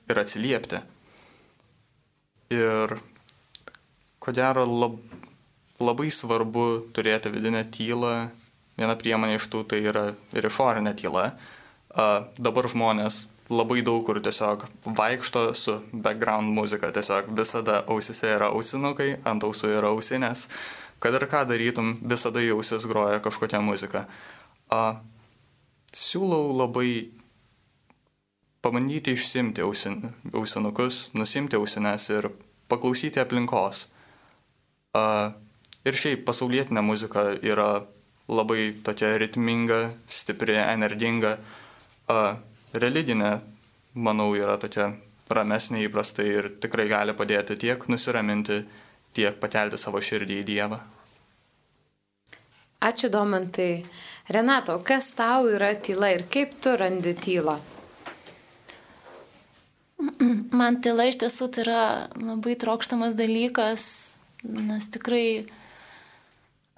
[0.09, 0.83] ir atsiliepti.
[2.55, 2.99] Ir
[4.19, 4.99] ko gero lab,
[5.81, 8.15] labai svarbu turėti vidinę tylą
[8.79, 11.33] viena priemonė iš tų tai yra ir išorinė tyla.
[12.39, 19.15] Dabar žmonės labai daug kur tiesiog vaikšto su background muzika, tiesiog visada ausise yra ausinukai,
[19.25, 20.49] ant ausų yra ausinės,
[21.01, 24.05] kad ir ką darytum, visada į ausis groja kažkokia muzika.
[24.69, 25.01] A,
[25.97, 27.09] siūlau labai
[28.65, 30.03] pabandyti išsimti ausin,
[30.35, 32.29] ausinukus, nusimti ausines ir
[32.69, 33.87] paklausyti aplinkos.
[34.93, 35.33] A,
[35.89, 37.87] ir šiaip pasaulietinė muzika yra
[38.29, 41.39] labai tokia ritminga, stipri, energinga.
[42.13, 42.37] A,
[42.75, 43.39] religinė,
[43.95, 44.93] manau, yra tokia
[45.31, 48.63] ramesnė įprastai ir tikrai gali padėti tiek nusiraminti,
[49.17, 50.79] tiek pakelti savo širdį į Dievą.
[52.85, 53.83] Ačiū, Domantai.
[54.31, 57.57] Renato, kas tau yra tyla ir kaip tu randi tylą?
[60.59, 63.83] Man tyla iš tiesų tai yra labai trokštamas dalykas,
[64.45, 65.49] nes tikrai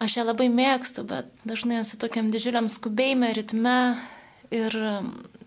[0.01, 3.77] aš ją labai mėgstu, bet dažnai esu tokiam didžiuliam skubėjime, ritme
[4.55, 4.79] ir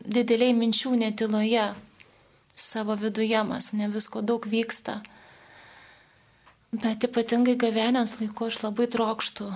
[0.04, 1.72] dideliai minčių netiloje
[2.54, 5.02] savo viduje, mas ne visko daug vyksta.
[6.74, 9.52] Bet ypatingai gavenės laiko aš labai trokštų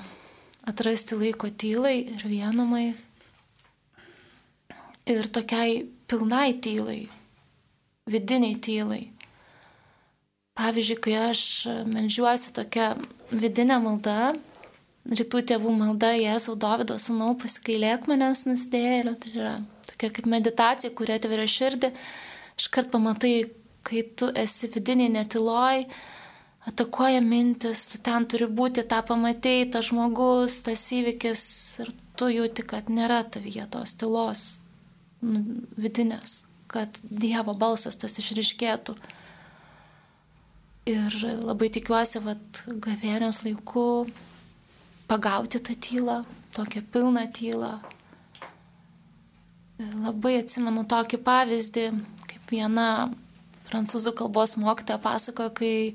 [0.67, 2.87] atrasti laiko tylai ir vienumai.
[5.07, 7.07] Ir tokiai pilnai tylai,
[8.11, 9.05] vidiniai tylai.
[10.57, 11.41] Pavyzdžiui, kai aš
[11.87, 12.95] melžiuosi tokia
[13.31, 14.33] vidinė malda,
[15.07, 19.53] rytų tėvų malda Jėzau Davido sūnau pasikailėk manęs nusidėlio, tai yra
[19.87, 21.91] tokia kaip meditacija, kuri atveria širdį,
[22.59, 23.49] iškart pamatai,
[23.87, 25.85] kai tu esi vidiniai netiloj,
[26.67, 31.43] atakuoja mintis, tu ten turi būti, tą pamatėjai, tas žmogus, tas įvykis
[31.85, 34.43] ir tu jauti, kad nėra tavyje tos tylos
[35.21, 35.43] nu,
[35.79, 38.97] vidinės, kad Dievo balsas tas išriškėtų.
[40.87, 44.07] Ir labai tikiuosi, kad gavėnios laiku
[45.07, 47.71] pagauti tą tylą, tokią pilną tylą.
[49.77, 51.85] Labai atsimenu tokį pavyzdį,
[52.27, 52.87] kaip viena
[53.69, 55.93] prancūzų kalbos mokytoja pasakojo, kai e,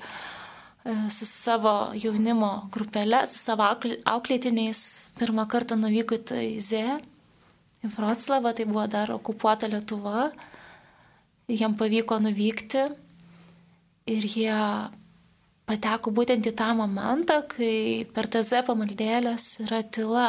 [1.10, 4.82] su savo jaunimo grupelė, su savo auklėtiniais
[5.18, 6.86] pirmą kartą nuvyko į Taizė,
[7.82, 10.30] į Vroclavą, tai buvo dar okupuota Lietuva.
[11.50, 12.86] Jiem pavyko nuvykti
[14.14, 14.54] ir jie
[15.68, 20.28] pateko būtent į tą momentą, kai per TZ pamaldėlės yra tyla.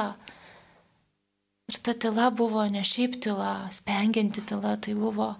[1.71, 5.33] Ir ta tyla buvo ne šiaip tyla, spengianti tyla, tai buvo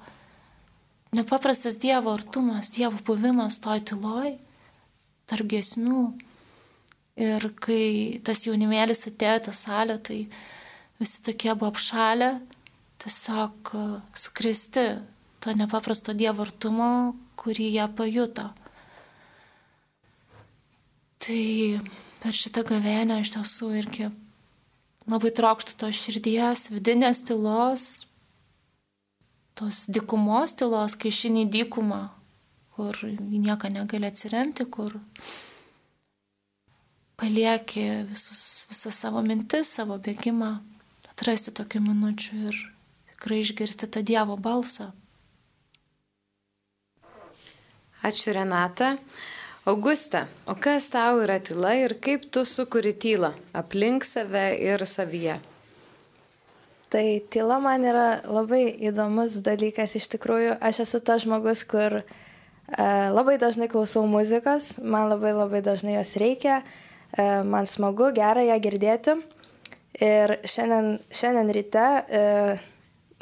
[1.13, 4.37] nepaprastas Dievo artumas, Dievo buvimas toj tyloj,
[5.29, 6.03] tarp gesmių.
[7.23, 10.23] Ir kai tas jaunimėlis atėjo į tą salę, tai
[10.97, 12.31] visi tokie buvo apšalę,
[13.03, 13.69] tiesiog
[14.17, 14.87] sukristi
[15.43, 18.49] to nepaprasto Dievo artumo, kurį jie pajuto.
[21.23, 21.79] Tai
[22.19, 24.09] per šitą gavenę iš tiesų irgi
[25.07, 27.85] labai trokštų tos širdies, vidinės tylos,
[29.55, 32.01] tos dikumos tylos, kai šinį dykumą,
[32.75, 34.97] kur į nieką negali atsiremti, kur
[37.19, 40.57] palieki visus, visas savo mintis, savo bėgimą,
[41.13, 42.59] atrasti tokių minučių ir
[43.13, 44.91] tikrai išgirsti tą Dievo balsą.
[48.03, 48.97] Ačiū Renata.
[49.65, 55.37] Augusta, o kas tau yra tyla ir kaip tu sukuri tylą aplink save ir savyje?
[56.91, 60.57] Tai tyla man yra labai įdomus dalykas iš tikrųjų.
[60.59, 62.03] Aš esu tas žmogus, kur e,
[63.15, 66.59] labai dažnai klausau muzikos, man labai labai dažnai jos reikia,
[67.15, 69.15] e, man smagu, gera ją girdėti.
[70.03, 72.27] Ir šiandien, šiandien ryte e,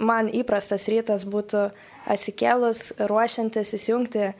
[0.01, 1.67] man įprastas rytas būtų
[2.09, 4.33] atsikėlus, ruošiantis įsijungti e,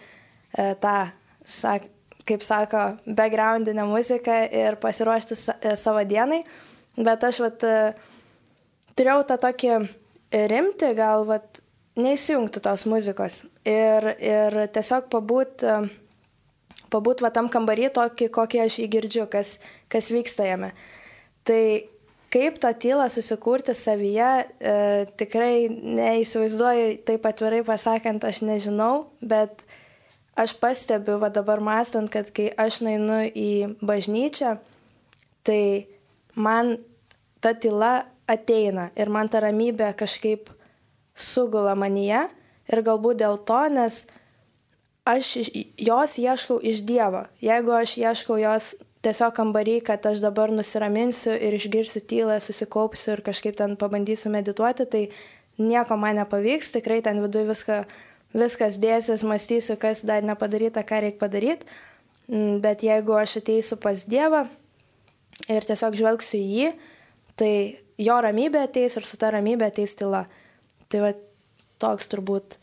[0.81, 1.11] tą
[1.47, 1.87] sak,
[2.27, 6.43] kaip sako, backgroundinę muziką ir pasiruošti e, savo dienai.
[6.97, 7.91] Bet aš vat, e,
[8.95, 9.75] turėjau tą tokį
[10.51, 11.61] rimti, gal vat,
[11.99, 15.77] neįsijungti tos muzikos ir, ir tiesiog pabūt, e,
[16.93, 19.57] pabūt va tam kambarį tokį, kokį aš jį girdžiu, kas,
[19.91, 20.71] kas vyksta jame.
[21.47, 21.61] Tai
[22.31, 24.31] kaip tą tylą susikurti savyje,
[24.63, 24.75] e,
[25.19, 29.65] tikrai neįsivaizduoju, taip atvirai pasakant, aš nežinau, bet
[30.35, 34.57] aš pastebiu, va dabar mąstant, kad kai aš nainu į bažnyčią,
[35.43, 35.87] tai
[36.35, 36.77] man
[37.41, 40.51] ta tyla ateina ir man ta ramybė kažkaip
[41.15, 42.27] sugula manyje
[42.71, 44.05] ir galbūt dėl to, nes
[45.05, 45.51] aš
[45.81, 47.25] jos ieškau iš Dievo.
[47.41, 53.23] Jeigu aš ieškau jos tiesiog kambarį, kad aš dabar nusiraminsiu ir išgirsiu tylą, susikaupsiu ir
[53.25, 55.03] kažkaip ten pabandysiu medituoti, tai
[55.61, 57.81] nieko man nepavyks, tikrai ten viduje viską
[58.33, 61.67] viskas dėsis, mąstysiu, kas dar nepadaryta, ką reikia padaryti.
[62.31, 64.45] Mm, bet jeigu aš ateisiu pas Dievą
[65.51, 66.71] ir tiesiog žvelgsiu į jį,
[67.35, 67.53] tai
[67.99, 70.25] jo ramybė ateis ir su ta ramybė ateis tyla.
[70.91, 71.13] Tai va
[71.81, 72.57] toks turbūt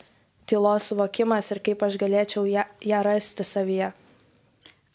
[0.49, 3.93] tylos suvokimas ir kaip aš galėčiau ją, ją rasti savyje.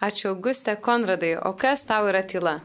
[0.03, 1.35] Ačiū, Augustė Konradai.
[1.37, 2.57] O kas tau yra tyla?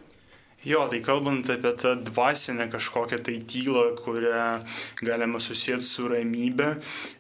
[0.67, 4.47] Jo, tai kalbant apie tą dvasinę kažkokią tai tylą, kurią
[5.07, 6.73] galima susijęti su ramybė,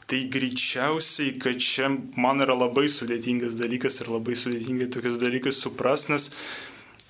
[0.08, 6.06] tai greičiausiai, kad čia man yra labai sudėtingas dalykas ir labai sudėtingai tokius dalykus supras,
[6.08, 6.30] nes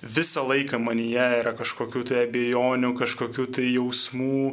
[0.03, 4.43] visą laiką manyje yra kažkokių tai abejonių, kažkokių tai jausmų,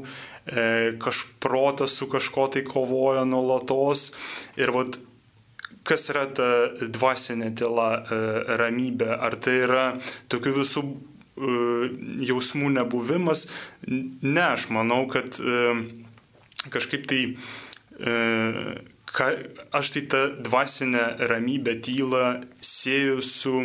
[0.47, 4.13] e, kažprotas su kažko tai kovoja nuolatos.
[4.59, 4.99] Ir vad
[5.87, 6.49] kas yra ta
[6.83, 8.23] dvasinė tyla, e,
[8.61, 9.85] ramybė, ar tai yra
[10.33, 10.97] tokių visų e,
[12.27, 13.47] jausmų nebuvimas.
[13.87, 15.77] Ne, aš manau, kad e,
[16.75, 17.21] kažkaip tai,
[17.97, 19.31] ka,
[19.73, 22.27] aš tai tą dvasinę ramybę, tylą
[22.61, 23.59] sieju su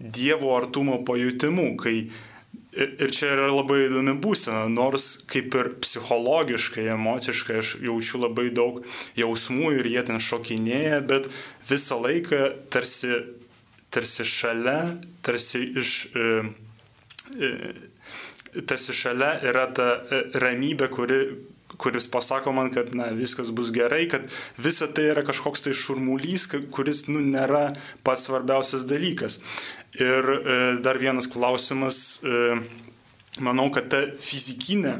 [0.00, 2.08] Dievo artumo pajutimu, kai
[2.70, 8.84] Ir čia yra labai įdomi būsena, nors kaip ir psichologiškai, emociškai aš jaučiu labai daug
[9.18, 11.26] jausmų ir jie ten šokinėja, bet
[11.66, 13.24] visą laiką tarsi,
[13.90, 14.76] tarsi šalia,
[15.26, 15.94] tarsi iš...
[16.14, 16.28] E,
[17.34, 17.50] e,
[18.70, 19.88] tarsi šalia yra ta
[20.38, 21.20] ramybė, kuri,
[21.80, 24.28] kuris pasako man, kad na, viskas bus gerai, kad
[24.60, 27.70] visa tai yra kažkoks tai šurmulys, kuris nu, nėra
[28.04, 29.40] pats svarbiausias dalykas.
[29.98, 32.60] Ir e, dar vienas klausimas, e,
[33.42, 34.94] manau, kad ta fizikinė,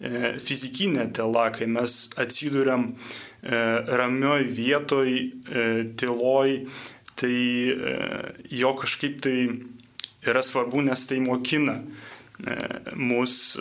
[0.00, 2.94] e, fizikinė tela, kai mes atsidūriam e,
[4.00, 5.66] ramioj vietoj, e,
[5.98, 6.56] tyloj,
[7.18, 7.36] tai
[8.50, 9.36] jo kažkaip tai
[10.26, 11.82] yra svarbu, nes tai mokina
[12.98, 13.54] mus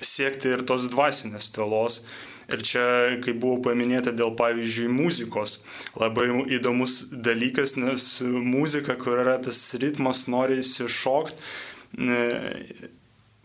[0.00, 2.00] siekti ir tos dvasinės telos.
[2.00, 2.84] E, Ir čia,
[3.24, 5.58] kaip buvo paminėta dėl, pavyzdžiui, muzikos,
[5.96, 11.38] labai įdomus dalykas, nes muzika, kur yra tas ritmas, nori įsišokti,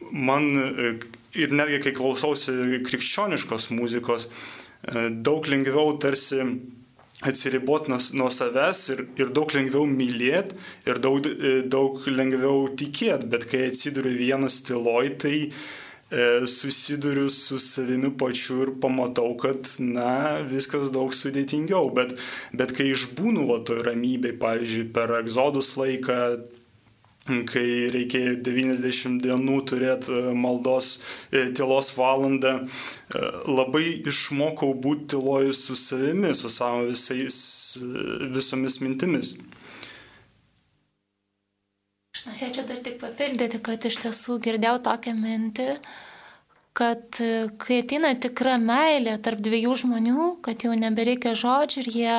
[0.09, 0.49] man
[1.37, 4.27] ir netgi kai klausausi krikščioniškos muzikos,
[5.23, 6.43] daug lengviau tarsi
[7.19, 10.55] atsiriboti nuo savęs ir, ir daug lengviau mylėti
[10.87, 11.25] ir daug,
[11.71, 15.37] daug lengviau tikėti, bet kai atsiduri vienas tyloj, tai
[16.49, 22.15] susiduriu su savimi pačiu ir pamatau, kad, na, viskas daug sudėtingiau, bet,
[22.53, 26.17] bet kai išbūnu va toj ramybėj, pavyzdžiui, per egzodus laiką,
[27.49, 30.95] kai reikėjo 90 dienų turėti e, maldos
[31.29, 32.55] e, tylos valandą,
[33.45, 37.37] labai išmokau būti tylojus su savimi, su savo visais,
[38.33, 39.35] visomis mintimis.
[42.19, 45.67] Aš norėčiau dar tik papildyti, kad iš tiesų girdėjau tokią mintį,
[46.75, 52.17] kad e, kai ateina tikra meilė tarp dviejų žmonių, kad jau nebereikia žodžių ir jie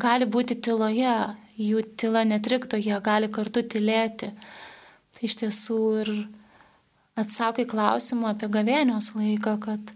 [0.00, 1.18] gali būti tyloje,
[1.60, 4.30] jų tyla netrikdo, jie gali kartu tylėti.
[5.12, 6.14] Tai iš tiesų ir
[7.20, 9.92] atsakai klausimą apie gavėnios laiką, kad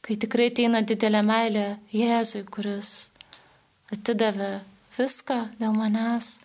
[0.00, 2.96] kai tikrai ateina didelė meilė Jėzui, kuris
[3.92, 4.54] atidavė
[4.96, 6.38] viską dėl manęs,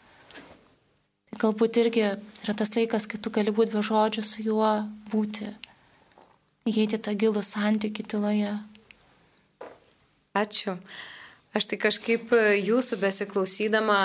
[1.39, 4.71] Galbūt irgi yra tas laikas, kai tu gali būti be žodžių su juo,
[5.13, 5.47] būti,
[6.67, 8.51] įeiti tą gilų santykių tyloje.
[10.35, 10.75] Ačiū.
[11.51, 12.29] Aš tai kažkaip
[12.63, 13.97] jūsų besiklausydama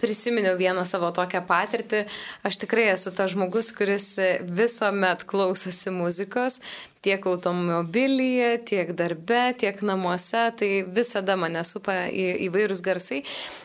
[0.00, 2.06] prisiminiau vieną savo tokią patirtį.
[2.44, 4.06] Aš tikrai esu tas žmogus, kuris
[4.48, 6.62] visuomet klausosi muzikos,
[7.04, 13.22] tiek automobilyje, tiek darbe, tiek namuose, tai visada mane supa į, įvairūs garsai.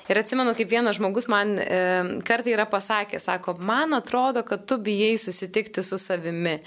[0.09, 1.81] Ir atsimenu, kaip vienas žmogus man e,
[2.27, 6.59] kartai yra pasakęs, sako, man atrodo, kad tu bijai susitikti su savimi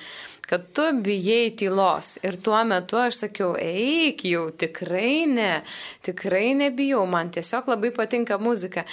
[0.52, 2.18] kad tu bijai tylos.
[2.20, 5.62] Ir tuo metu aš sakiau, eik jau, tikrai ne,
[6.04, 8.84] tikrai nebijau, man tiesiog labai patinka muzika.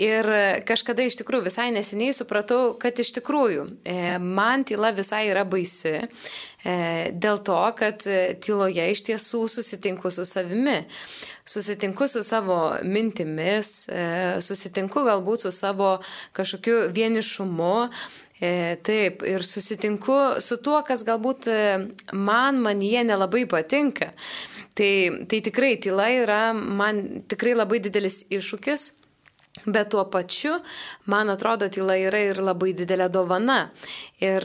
[0.00, 0.24] Ir
[0.64, 5.98] kažkada iš tikrųjų visai neseniai supratau, kad iš tikrųjų e, man tyla visai yra baisi.
[6.62, 8.04] E, dėl to, kad
[8.44, 10.82] tyloje iš tiesų susitinku su savimi.
[11.48, 14.04] Susitinku su savo mintimis, e,
[14.44, 15.96] susitinku galbūt su savo
[16.36, 17.76] kažkokiu vienišumu.
[18.82, 21.46] Taip, ir susitinku su tuo, kas galbūt
[22.10, 24.08] man manyje nelabai patinka.
[24.74, 24.90] Tai,
[25.30, 28.88] tai tikrai tyla yra man tikrai labai didelis iššūkis.
[29.64, 30.56] Bet tuo pačiu,
[31.06, 33.68] man atrodo, tyla yra ir labai didelė dovana.
[34.22, 34.42] Ir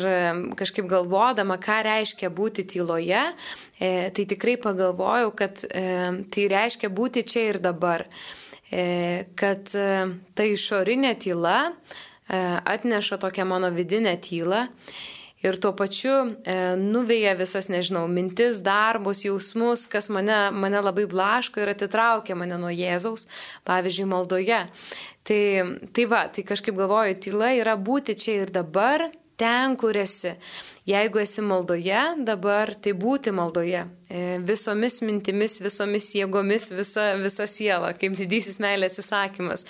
[0.57, 3.23] kažkaip galvodama, ką reiškia būti tyloje,
[3.79, 5.85] e, tai tikrai pagalvojau, kad e,
[6.33, 8.05] tai reiškia būti čia ir dabar.
[8.69, 11.59] E, kad ta išorinė tyla
[12.27, 14.65] atneša tokią mano vidinę tylą
[15.43, 16.13] ir tuo pačiu
[16.43, 22.57] e, nuveja visas, nežinau, mintis, darbus, jausmus, kas mane, mane labai blaško ir atitraukia mane
[22.61, 23.27] nuo Jėzaus,
[23.67, 24.63] pavyzdžiui, maldoje.
[25.27, 25.43] Tai,
[25.93, 30.37] tai va, tai kažkaip galvoju, tyla yra būti čia ir dabar ten, kur esi.
[30.87, 33.81] Jeigu esi maldoje, dabar tai būti maldoje.
[34.07, 39.65] E, visomis mintimis, visomis jėgomis, visa, visa siela, kaip didysis meilės įsakymas.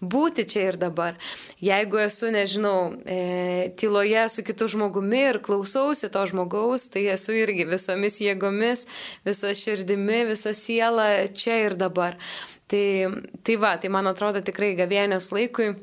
[0.00, 1.18] Būti čia ir dabar.
[1.60, 7.68] Jeigu esu, nežinau, e, tyloje su kitu žmogumi ir klausausi to žmogaus, tai esu irgi
[7.68, 8.88] visomis jėgomis,
[9.28, 12.16] visa širdimi, visa siela čia ir dabar.
[12.72, 12.84] Tai,
[13.44, 15.74] tai va, tai man atrodo tikrai gavienės laikui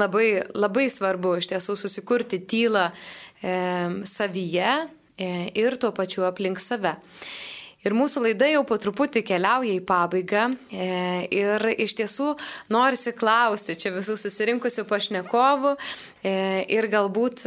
[0.00, 2.88] labai, labai svarbu iš tiesų susikurti tylą
[4.04, 4.68] savyje
[5.18, 6.96] e, ir tuo pačiu aplink save.
[7.84, 10.86] Ir mūsų laida jau po truputį keliauja į pabaigą e,
[11.28, 12.30] ir iš tiesų
[12.72, 16.32] norisi klausti čia visų susirinkusių pašnekovų e,
[16.72, 17.44] ir galbūt,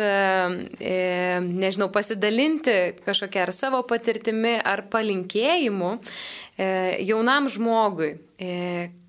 [1.47, 5.95] nežinau, pasidalinti kažkokia ar savo patirtimi, ar palinkėjimu
[7.09, 8.13] jaunam žmogui.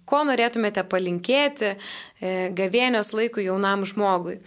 [0.09, 1.75] Ko norėtumėte palinkėti
[2.57, 4.39] gavėnios laikų jaunam žmogui?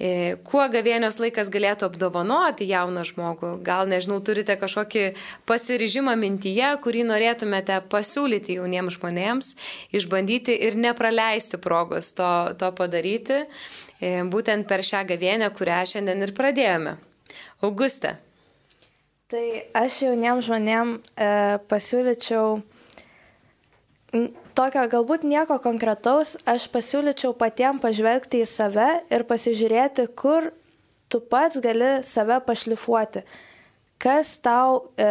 [0.00, 3.50] E, kuo gavėnios laikas galėtų apdovanoti jauną žmogų?
[3.66, 5.02] Gal, nežinau, turite kažkokį
[5.48, 9.52] pasiryžimą mintyje, kurį norėtumėte pasiūlyti jauniems žmonėms,
[9.92, 13.42] išbandyti ir nepraleisti progos to, to padaryti,
[14.00, 16.96] e, būtent per šią gavėnę, kurią šiandien ir pradėjome.
[17.60, 18.16] Auguste.
[19.28, 19.44] Tai
[19.84, 21.32] aš jauniems žmonėms e,
[21.68, 22.62] pasiūlyčiau
[24.54, 30.50] tokio galbūt nieko konkretaus, aš pasiūlyčiau patiem pažvelgti į save ir pasižiūrėti, kur
[31.10, 33.24] tu pats gali save pašlifuoti.
[34.00, 35.08] Kas tau e,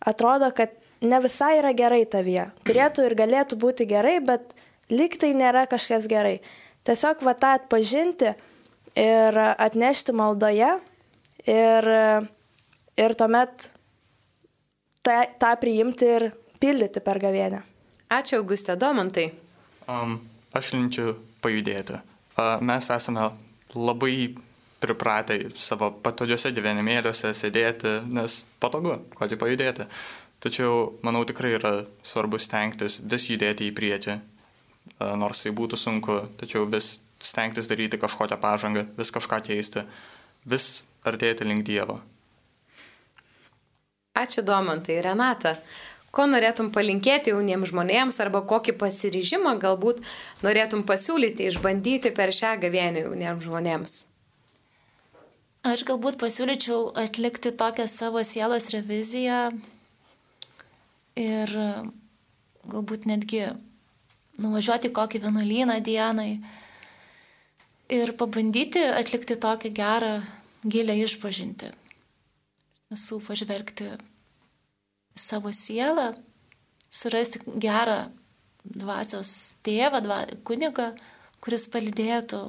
[0.00, 2.48] atrodo, kad ne visai yra gerai tavyje.
[2.66, 4.54] Turėtų ir galėtų būti gerai, bet
[4.90, 6.38] liktai nėra kažkas gerai.
[6.88, 8.32] Tiesiog va tą atpažinti
[8.98, 10.70] ir atnešti maldoje
[11.44, 11.90] ir,
[12.98, 13.68] ir tuomet
[15.04, 16.30] tą, tą priimti ir
[16.62, 17.67] pildyti per gavėnę.
[18.08, 19.26] Ačiū, Augustė Domantai.
[19.88, 20.14] Um,
[20.56, 21.12] aš linčiu
[21.44, 21.98] pajudėti.
[22.38, 23.26] Uh, mes esame
[23.76, 24.30] labai
[24.80, 29.88] pripratę savo patogiuose gyvenimėliuose sėdėti, nes patogu, ko tik pajudėti.
[30.40, 31.72] Tačiau, manau, tikrai yra
[32.06, 37.98] svarbu stengtis vis judėti į priekį, uh, nors tai būtų sunku, tačiau vis stengtis daryti
[38.00, 39.84] kažkokią pažangą, vis kažką keisti,
[40.48, 40.70] vis
[41.04, 41.98] artėti link Dievo.
[44.18, 44.98] Ačiū, Domantai.
[45.02, 45.54] Renata,
[46.14, 50.00] Ko norėtum palinkėti jauniems žmonėms arba kokį pasiryžimą galbūt
[50.44, 53.96] norėtum pasiūlyti, išbandyti per šią gavienį jauniems žmonėms?
[55.68, 59.50] Aš galbūt pasiūlyčiau atlikti tokią savo sielos reviziją
[61.18, 61.52] ir
[62.72, 63.42] galbūt netgi
[64.40, 66.30] nuvažiuoti kokį vienuolyną dienai
[67.92, 70.12] ir pabandyti atlikti tokią gerą,
[70.64, 71.72] gilę išpažinti.
[72.92, 73.90] Visų pažvelgti
[75.20, 76.12] savo sielą,
[76.90, 78.08] surasti gerą
[78.64, 80.92] dvasios tėvą, dva, kunigą,
[81.44, 82.42] kuris palidėtų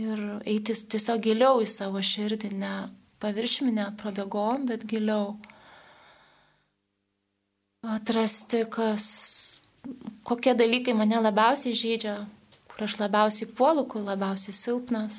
[0.00, 2.74] ir eiti tiesiog giliau į savo širdį, ne
[3.22, 5.36] paviršminę prabėgom, bet giliau.
[7.84, 9.06] Atrasti, kas,
[10.26, 12.16] kokie dalykai mane labiausiai žaidžia,
[12.72, 15.18] kur aš labiausiai puolu, kur labiausiai silpnas,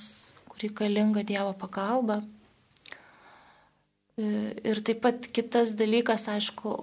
[0.50, 2.24] kur reikalinga Dievo pagalba.
[4.16, 6.76] Ir taip pat kitas dalykas, aišku,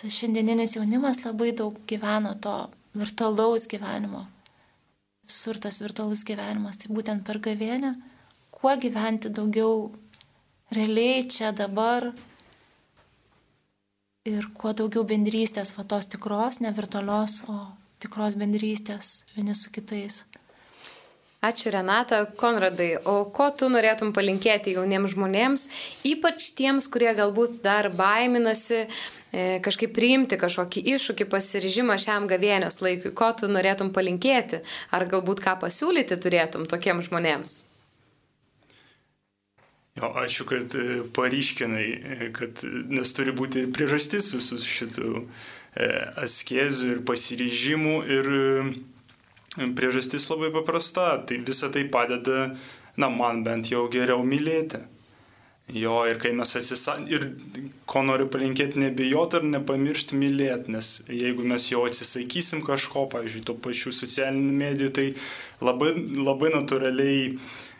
[0.00, 2.54] tas šiandieninis jaunimas labai daug gyvena to
[2.96, 4.24] virtualaus gyvenimo.
[5.28, 7.92] Visur tas virtualus gyvenimas, tai būtent per gavėnę,
[8.50, 9.92] kuo gyventi daugiau
[10.72, 12.08] realiai čia dabar
[14.24, 17.60] ir kuo daugiau bendrystės, va tos tikros, ne virtualios, o
[18.02, 20.22] tikros bendrystės vieni su kitais.
[21.42, 22.20] Ačiū Renata.
[22.38, 25.64] Konradai, o ko tu norėtum palinkėti jauniems žmonėms,
[26.06, 33.10] ypač tiems, kurie galbūt dar baiminasi e, kažkaip priimti kažkokį iššūkį, pasiryžimą šiam gavėnios laikui?
[33.18, 34.62] Ko tu norėtum palinkėti?
[34.94, 37.56] Ar galbūt ką pasiūlyti turėtum tokiems žmonėms?
[39.98, 45.26] Jo, ačiū, kad e, paryškinai, e, kad nes turi būti priežastis visus šitų
[46.20, 48.26] askezių ir pasiryžimų ir
[49.52, 52.54] Priežastis labai paprasta, tai visa tai padeda,
[52.96, 54.80] na, man bent jau geriau mylėti.
[55.72, 57.26] Jo, ir kai mes atsisakome, ir
[57.88, 63.54] ko noriu palinkėti, nebijoti ar nepamiršti mylėti, nes jeigu mes jau atsisakysim kažko, pavyzdžiui, to
[63.62, 65.06] pačių socialinių medijų, tai
[65.64, 67.36] labai, labai natūraliai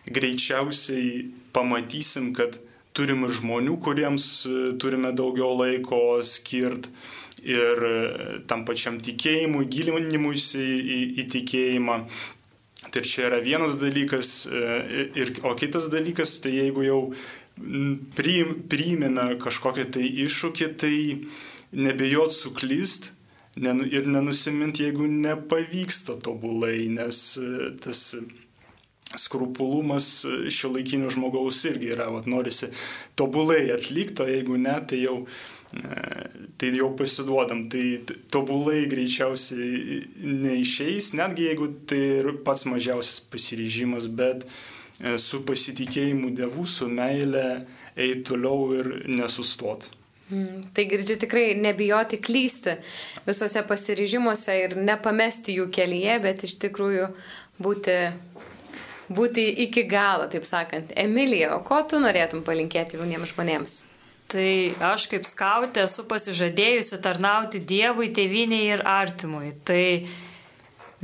[0.09, 2.61] greičiausiai pamatysim, kad
[2.97, 6.93] turim ir žmonių, kuriems e, turime daugiau laiko skirti
[7.43, 7.97] ir e,
[8.49, 11.99] tam pačiam tikėjimui, gilinimuisi į, į tikėjimą.
[12.93, 17.01] Tai čia yra vienas dalykas, e, ir, o kitas dalykas, tai jeigu jau
[18.17, 20.95] priimėme kažkokią tai iššūkį, tai
[21.73, 23.13] nebijot suklyst
[23.57, 28.15] ir nenusimint, jeigu nepavyksta tobulai, nes e, tas
[29.19, 32.71] skrupulumas šio laikinio žmogaus irgi yra, vat, norisi
[33.19, 35.17] tobulai atlikto, jeigu ne, tai jau,
[36.61, 38.03] tai jau pasiduodam, tai
[38.33, 40.03] tobulai greičiausiai
[40.43, 44.47] neišeis, netgi jeigu tai ir pats mažiausias pasiryžimas, bet
[45.19, 47.47] su pasitikėjimu Dievu, su meile
[47.97, 49.91] eiti toliau ir nesustot.
[50.33, 52.79] Mm, tai girdžiu tikrai nebijoti klysti
[53.27, 57.11] visuose pasiryžimuose ir nepamesti jų kelyje, bet iš tikrųjų
[57.63, 57.97] būti,
[59.15, 60.93] būti iki galo, taip sakant.
[60.97, 63.79] Emilija, o ko tu norėtum palinkėti jauniems žmonėms?
[64.33, 64.51] Tai
[64.95, 69.51] aš kaip skautė esu pasižadėjusi tarnauti Dievui, tėviniai ir artimui.
[69.69, 69.85] Tai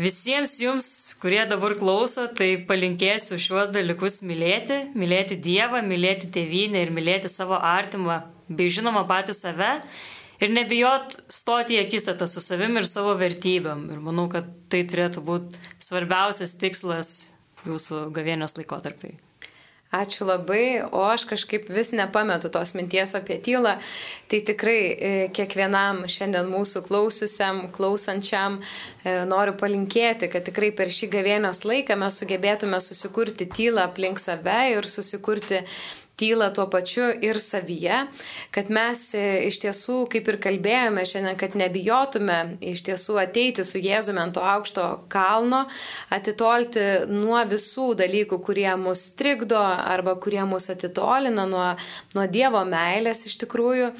[0.00, 0.88] visiems jums,
[1.20, 7.58] kurie dabar klauso, tai palinkėsiu šiuos dalykus mylėti, mylėti Dievą, mylėti tėvynę ir mylėti savo
[7.60, 9.72] artimą bei žinoma patį save
[10.40, 13.88] ir nebijot stoti į akistatą su savim ir savo vertybėm.
[13.92, 17.18] Ir manau, kad tai turėtų būti svarbiausias tikslas
[17.66, 19.18] jūsų gavėnios laikotarpiai.
[19.88, 23.78] Ačiū labai, o aš kažkaip vis nepametu tos minties apie tylą.
[24.28, 31.08] Tai tikrai e, kiekvienam šiandien mūsų klausiusiam, klausančiam e, noriu palinkėti, kad tikrai per šį
[31.14, 35.62] gavėnios laiką mes sugebėtume susikurti tylą aplink save ir susikurti
[36.18, 38.00] tylą tuo pačiu ir savyje,
[38.54, 42.38] kad mes e, iš tiesų, kaip ir kalbėjome šiandien, kad nebijotume
[42.72, 45.64] iš tiesų ateiti su Jėzumi ant to aukšto kalno,
[46.14, 51.70] atitolti nuo visų dalykų, kurie mus trikdo arba kurie mus atitolina nuo,
[52.16, 53.92] nuo Dievo meilės iš tikrųjų.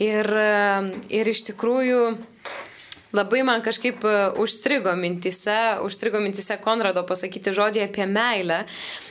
[0.00, 0.50] Ir, e,
[1.20, 2.04] ir iš tikrųjų
[3.12, 8.64] labai man kažkaip e, užstrigo mintise, užstrigo mintise Konrado pasakyti žodžiai apie meilę.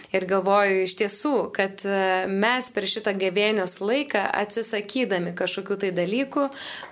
[0.09, 6.47] Ir galvoju iš tiesų, kad e, mes per šitą gavėnios laiką atsisakydami kažkokių tai dalykų,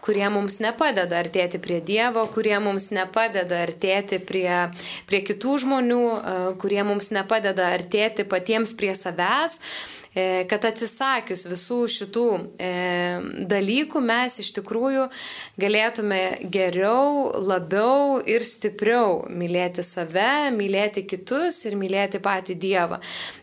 [0.06, 4.68] kurie mums nepadeda artėti prie Dievo, kurie mums nepadeda artėti prie,
[5.10, 9.58] prie kitų žmonių, e, kurie mums nepadeda artėti patiems prie savęs,
[10.50, 12.26] kad atsisakius visų šitų
[12.58, 12.70] e,
[13.50, 15.08] dalykų mes iš tikrųjų
[15.62, 16.22] galėtume
[16.54, 23.02] geriau, labiau ir stipriau mylėti save, mylėti kitus ir mylėti patį Dievą.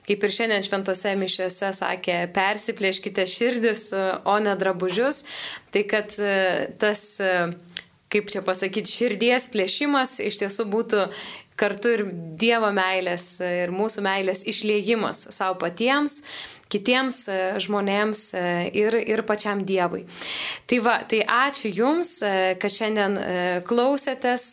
[0.09, 5.25] Kaip ir šiandien šventose mišiuose sakė, persiplėškite širdis, o ne drabužius,
[5.75, 7.07] tai kad e, tas
[8.15, 11.07] kaip čia pasakyti, širdies plėšimas iš tiesų būtų
[11.59, 12.03] kartu ir
[12.39, 16.21] Dievo meilės ir mūsų meilės išliejimas savo patiems
[16.75, 18.45] kitiems e, žmonėms e,
[18.77, 20.05] ir, ir pačiam Dievui.
[20.71, 23.17] Tai va, tai ačiū Jums, e, kad šiandien
[23.69, 24.45] klausėtės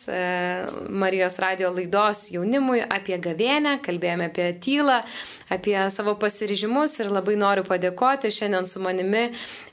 [1.02, 5.00] Marijos radio laidos jaunimui apie gavėnę, kalbėjome apie tylą,
[5.52, 8.32] apie savo pasiryžimus ir labai noriu padėkoti.
[8.32, 9.28] Šiandien su manimi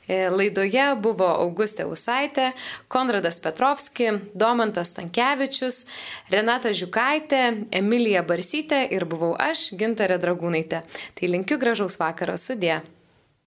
[0.09, 2.51] laidoje buvo Augustė Usaitė,
[2.91, 5.85] Konradas Petrovski, Domantas Tankievičius,
[6.33, 10.85] Renata Žiukaitė, Emilija Barsytė ir buvau aš, Gintarė Dragūnaitė.
[11.15, 12.81] Tai linkiu gražaus vakaro sudė.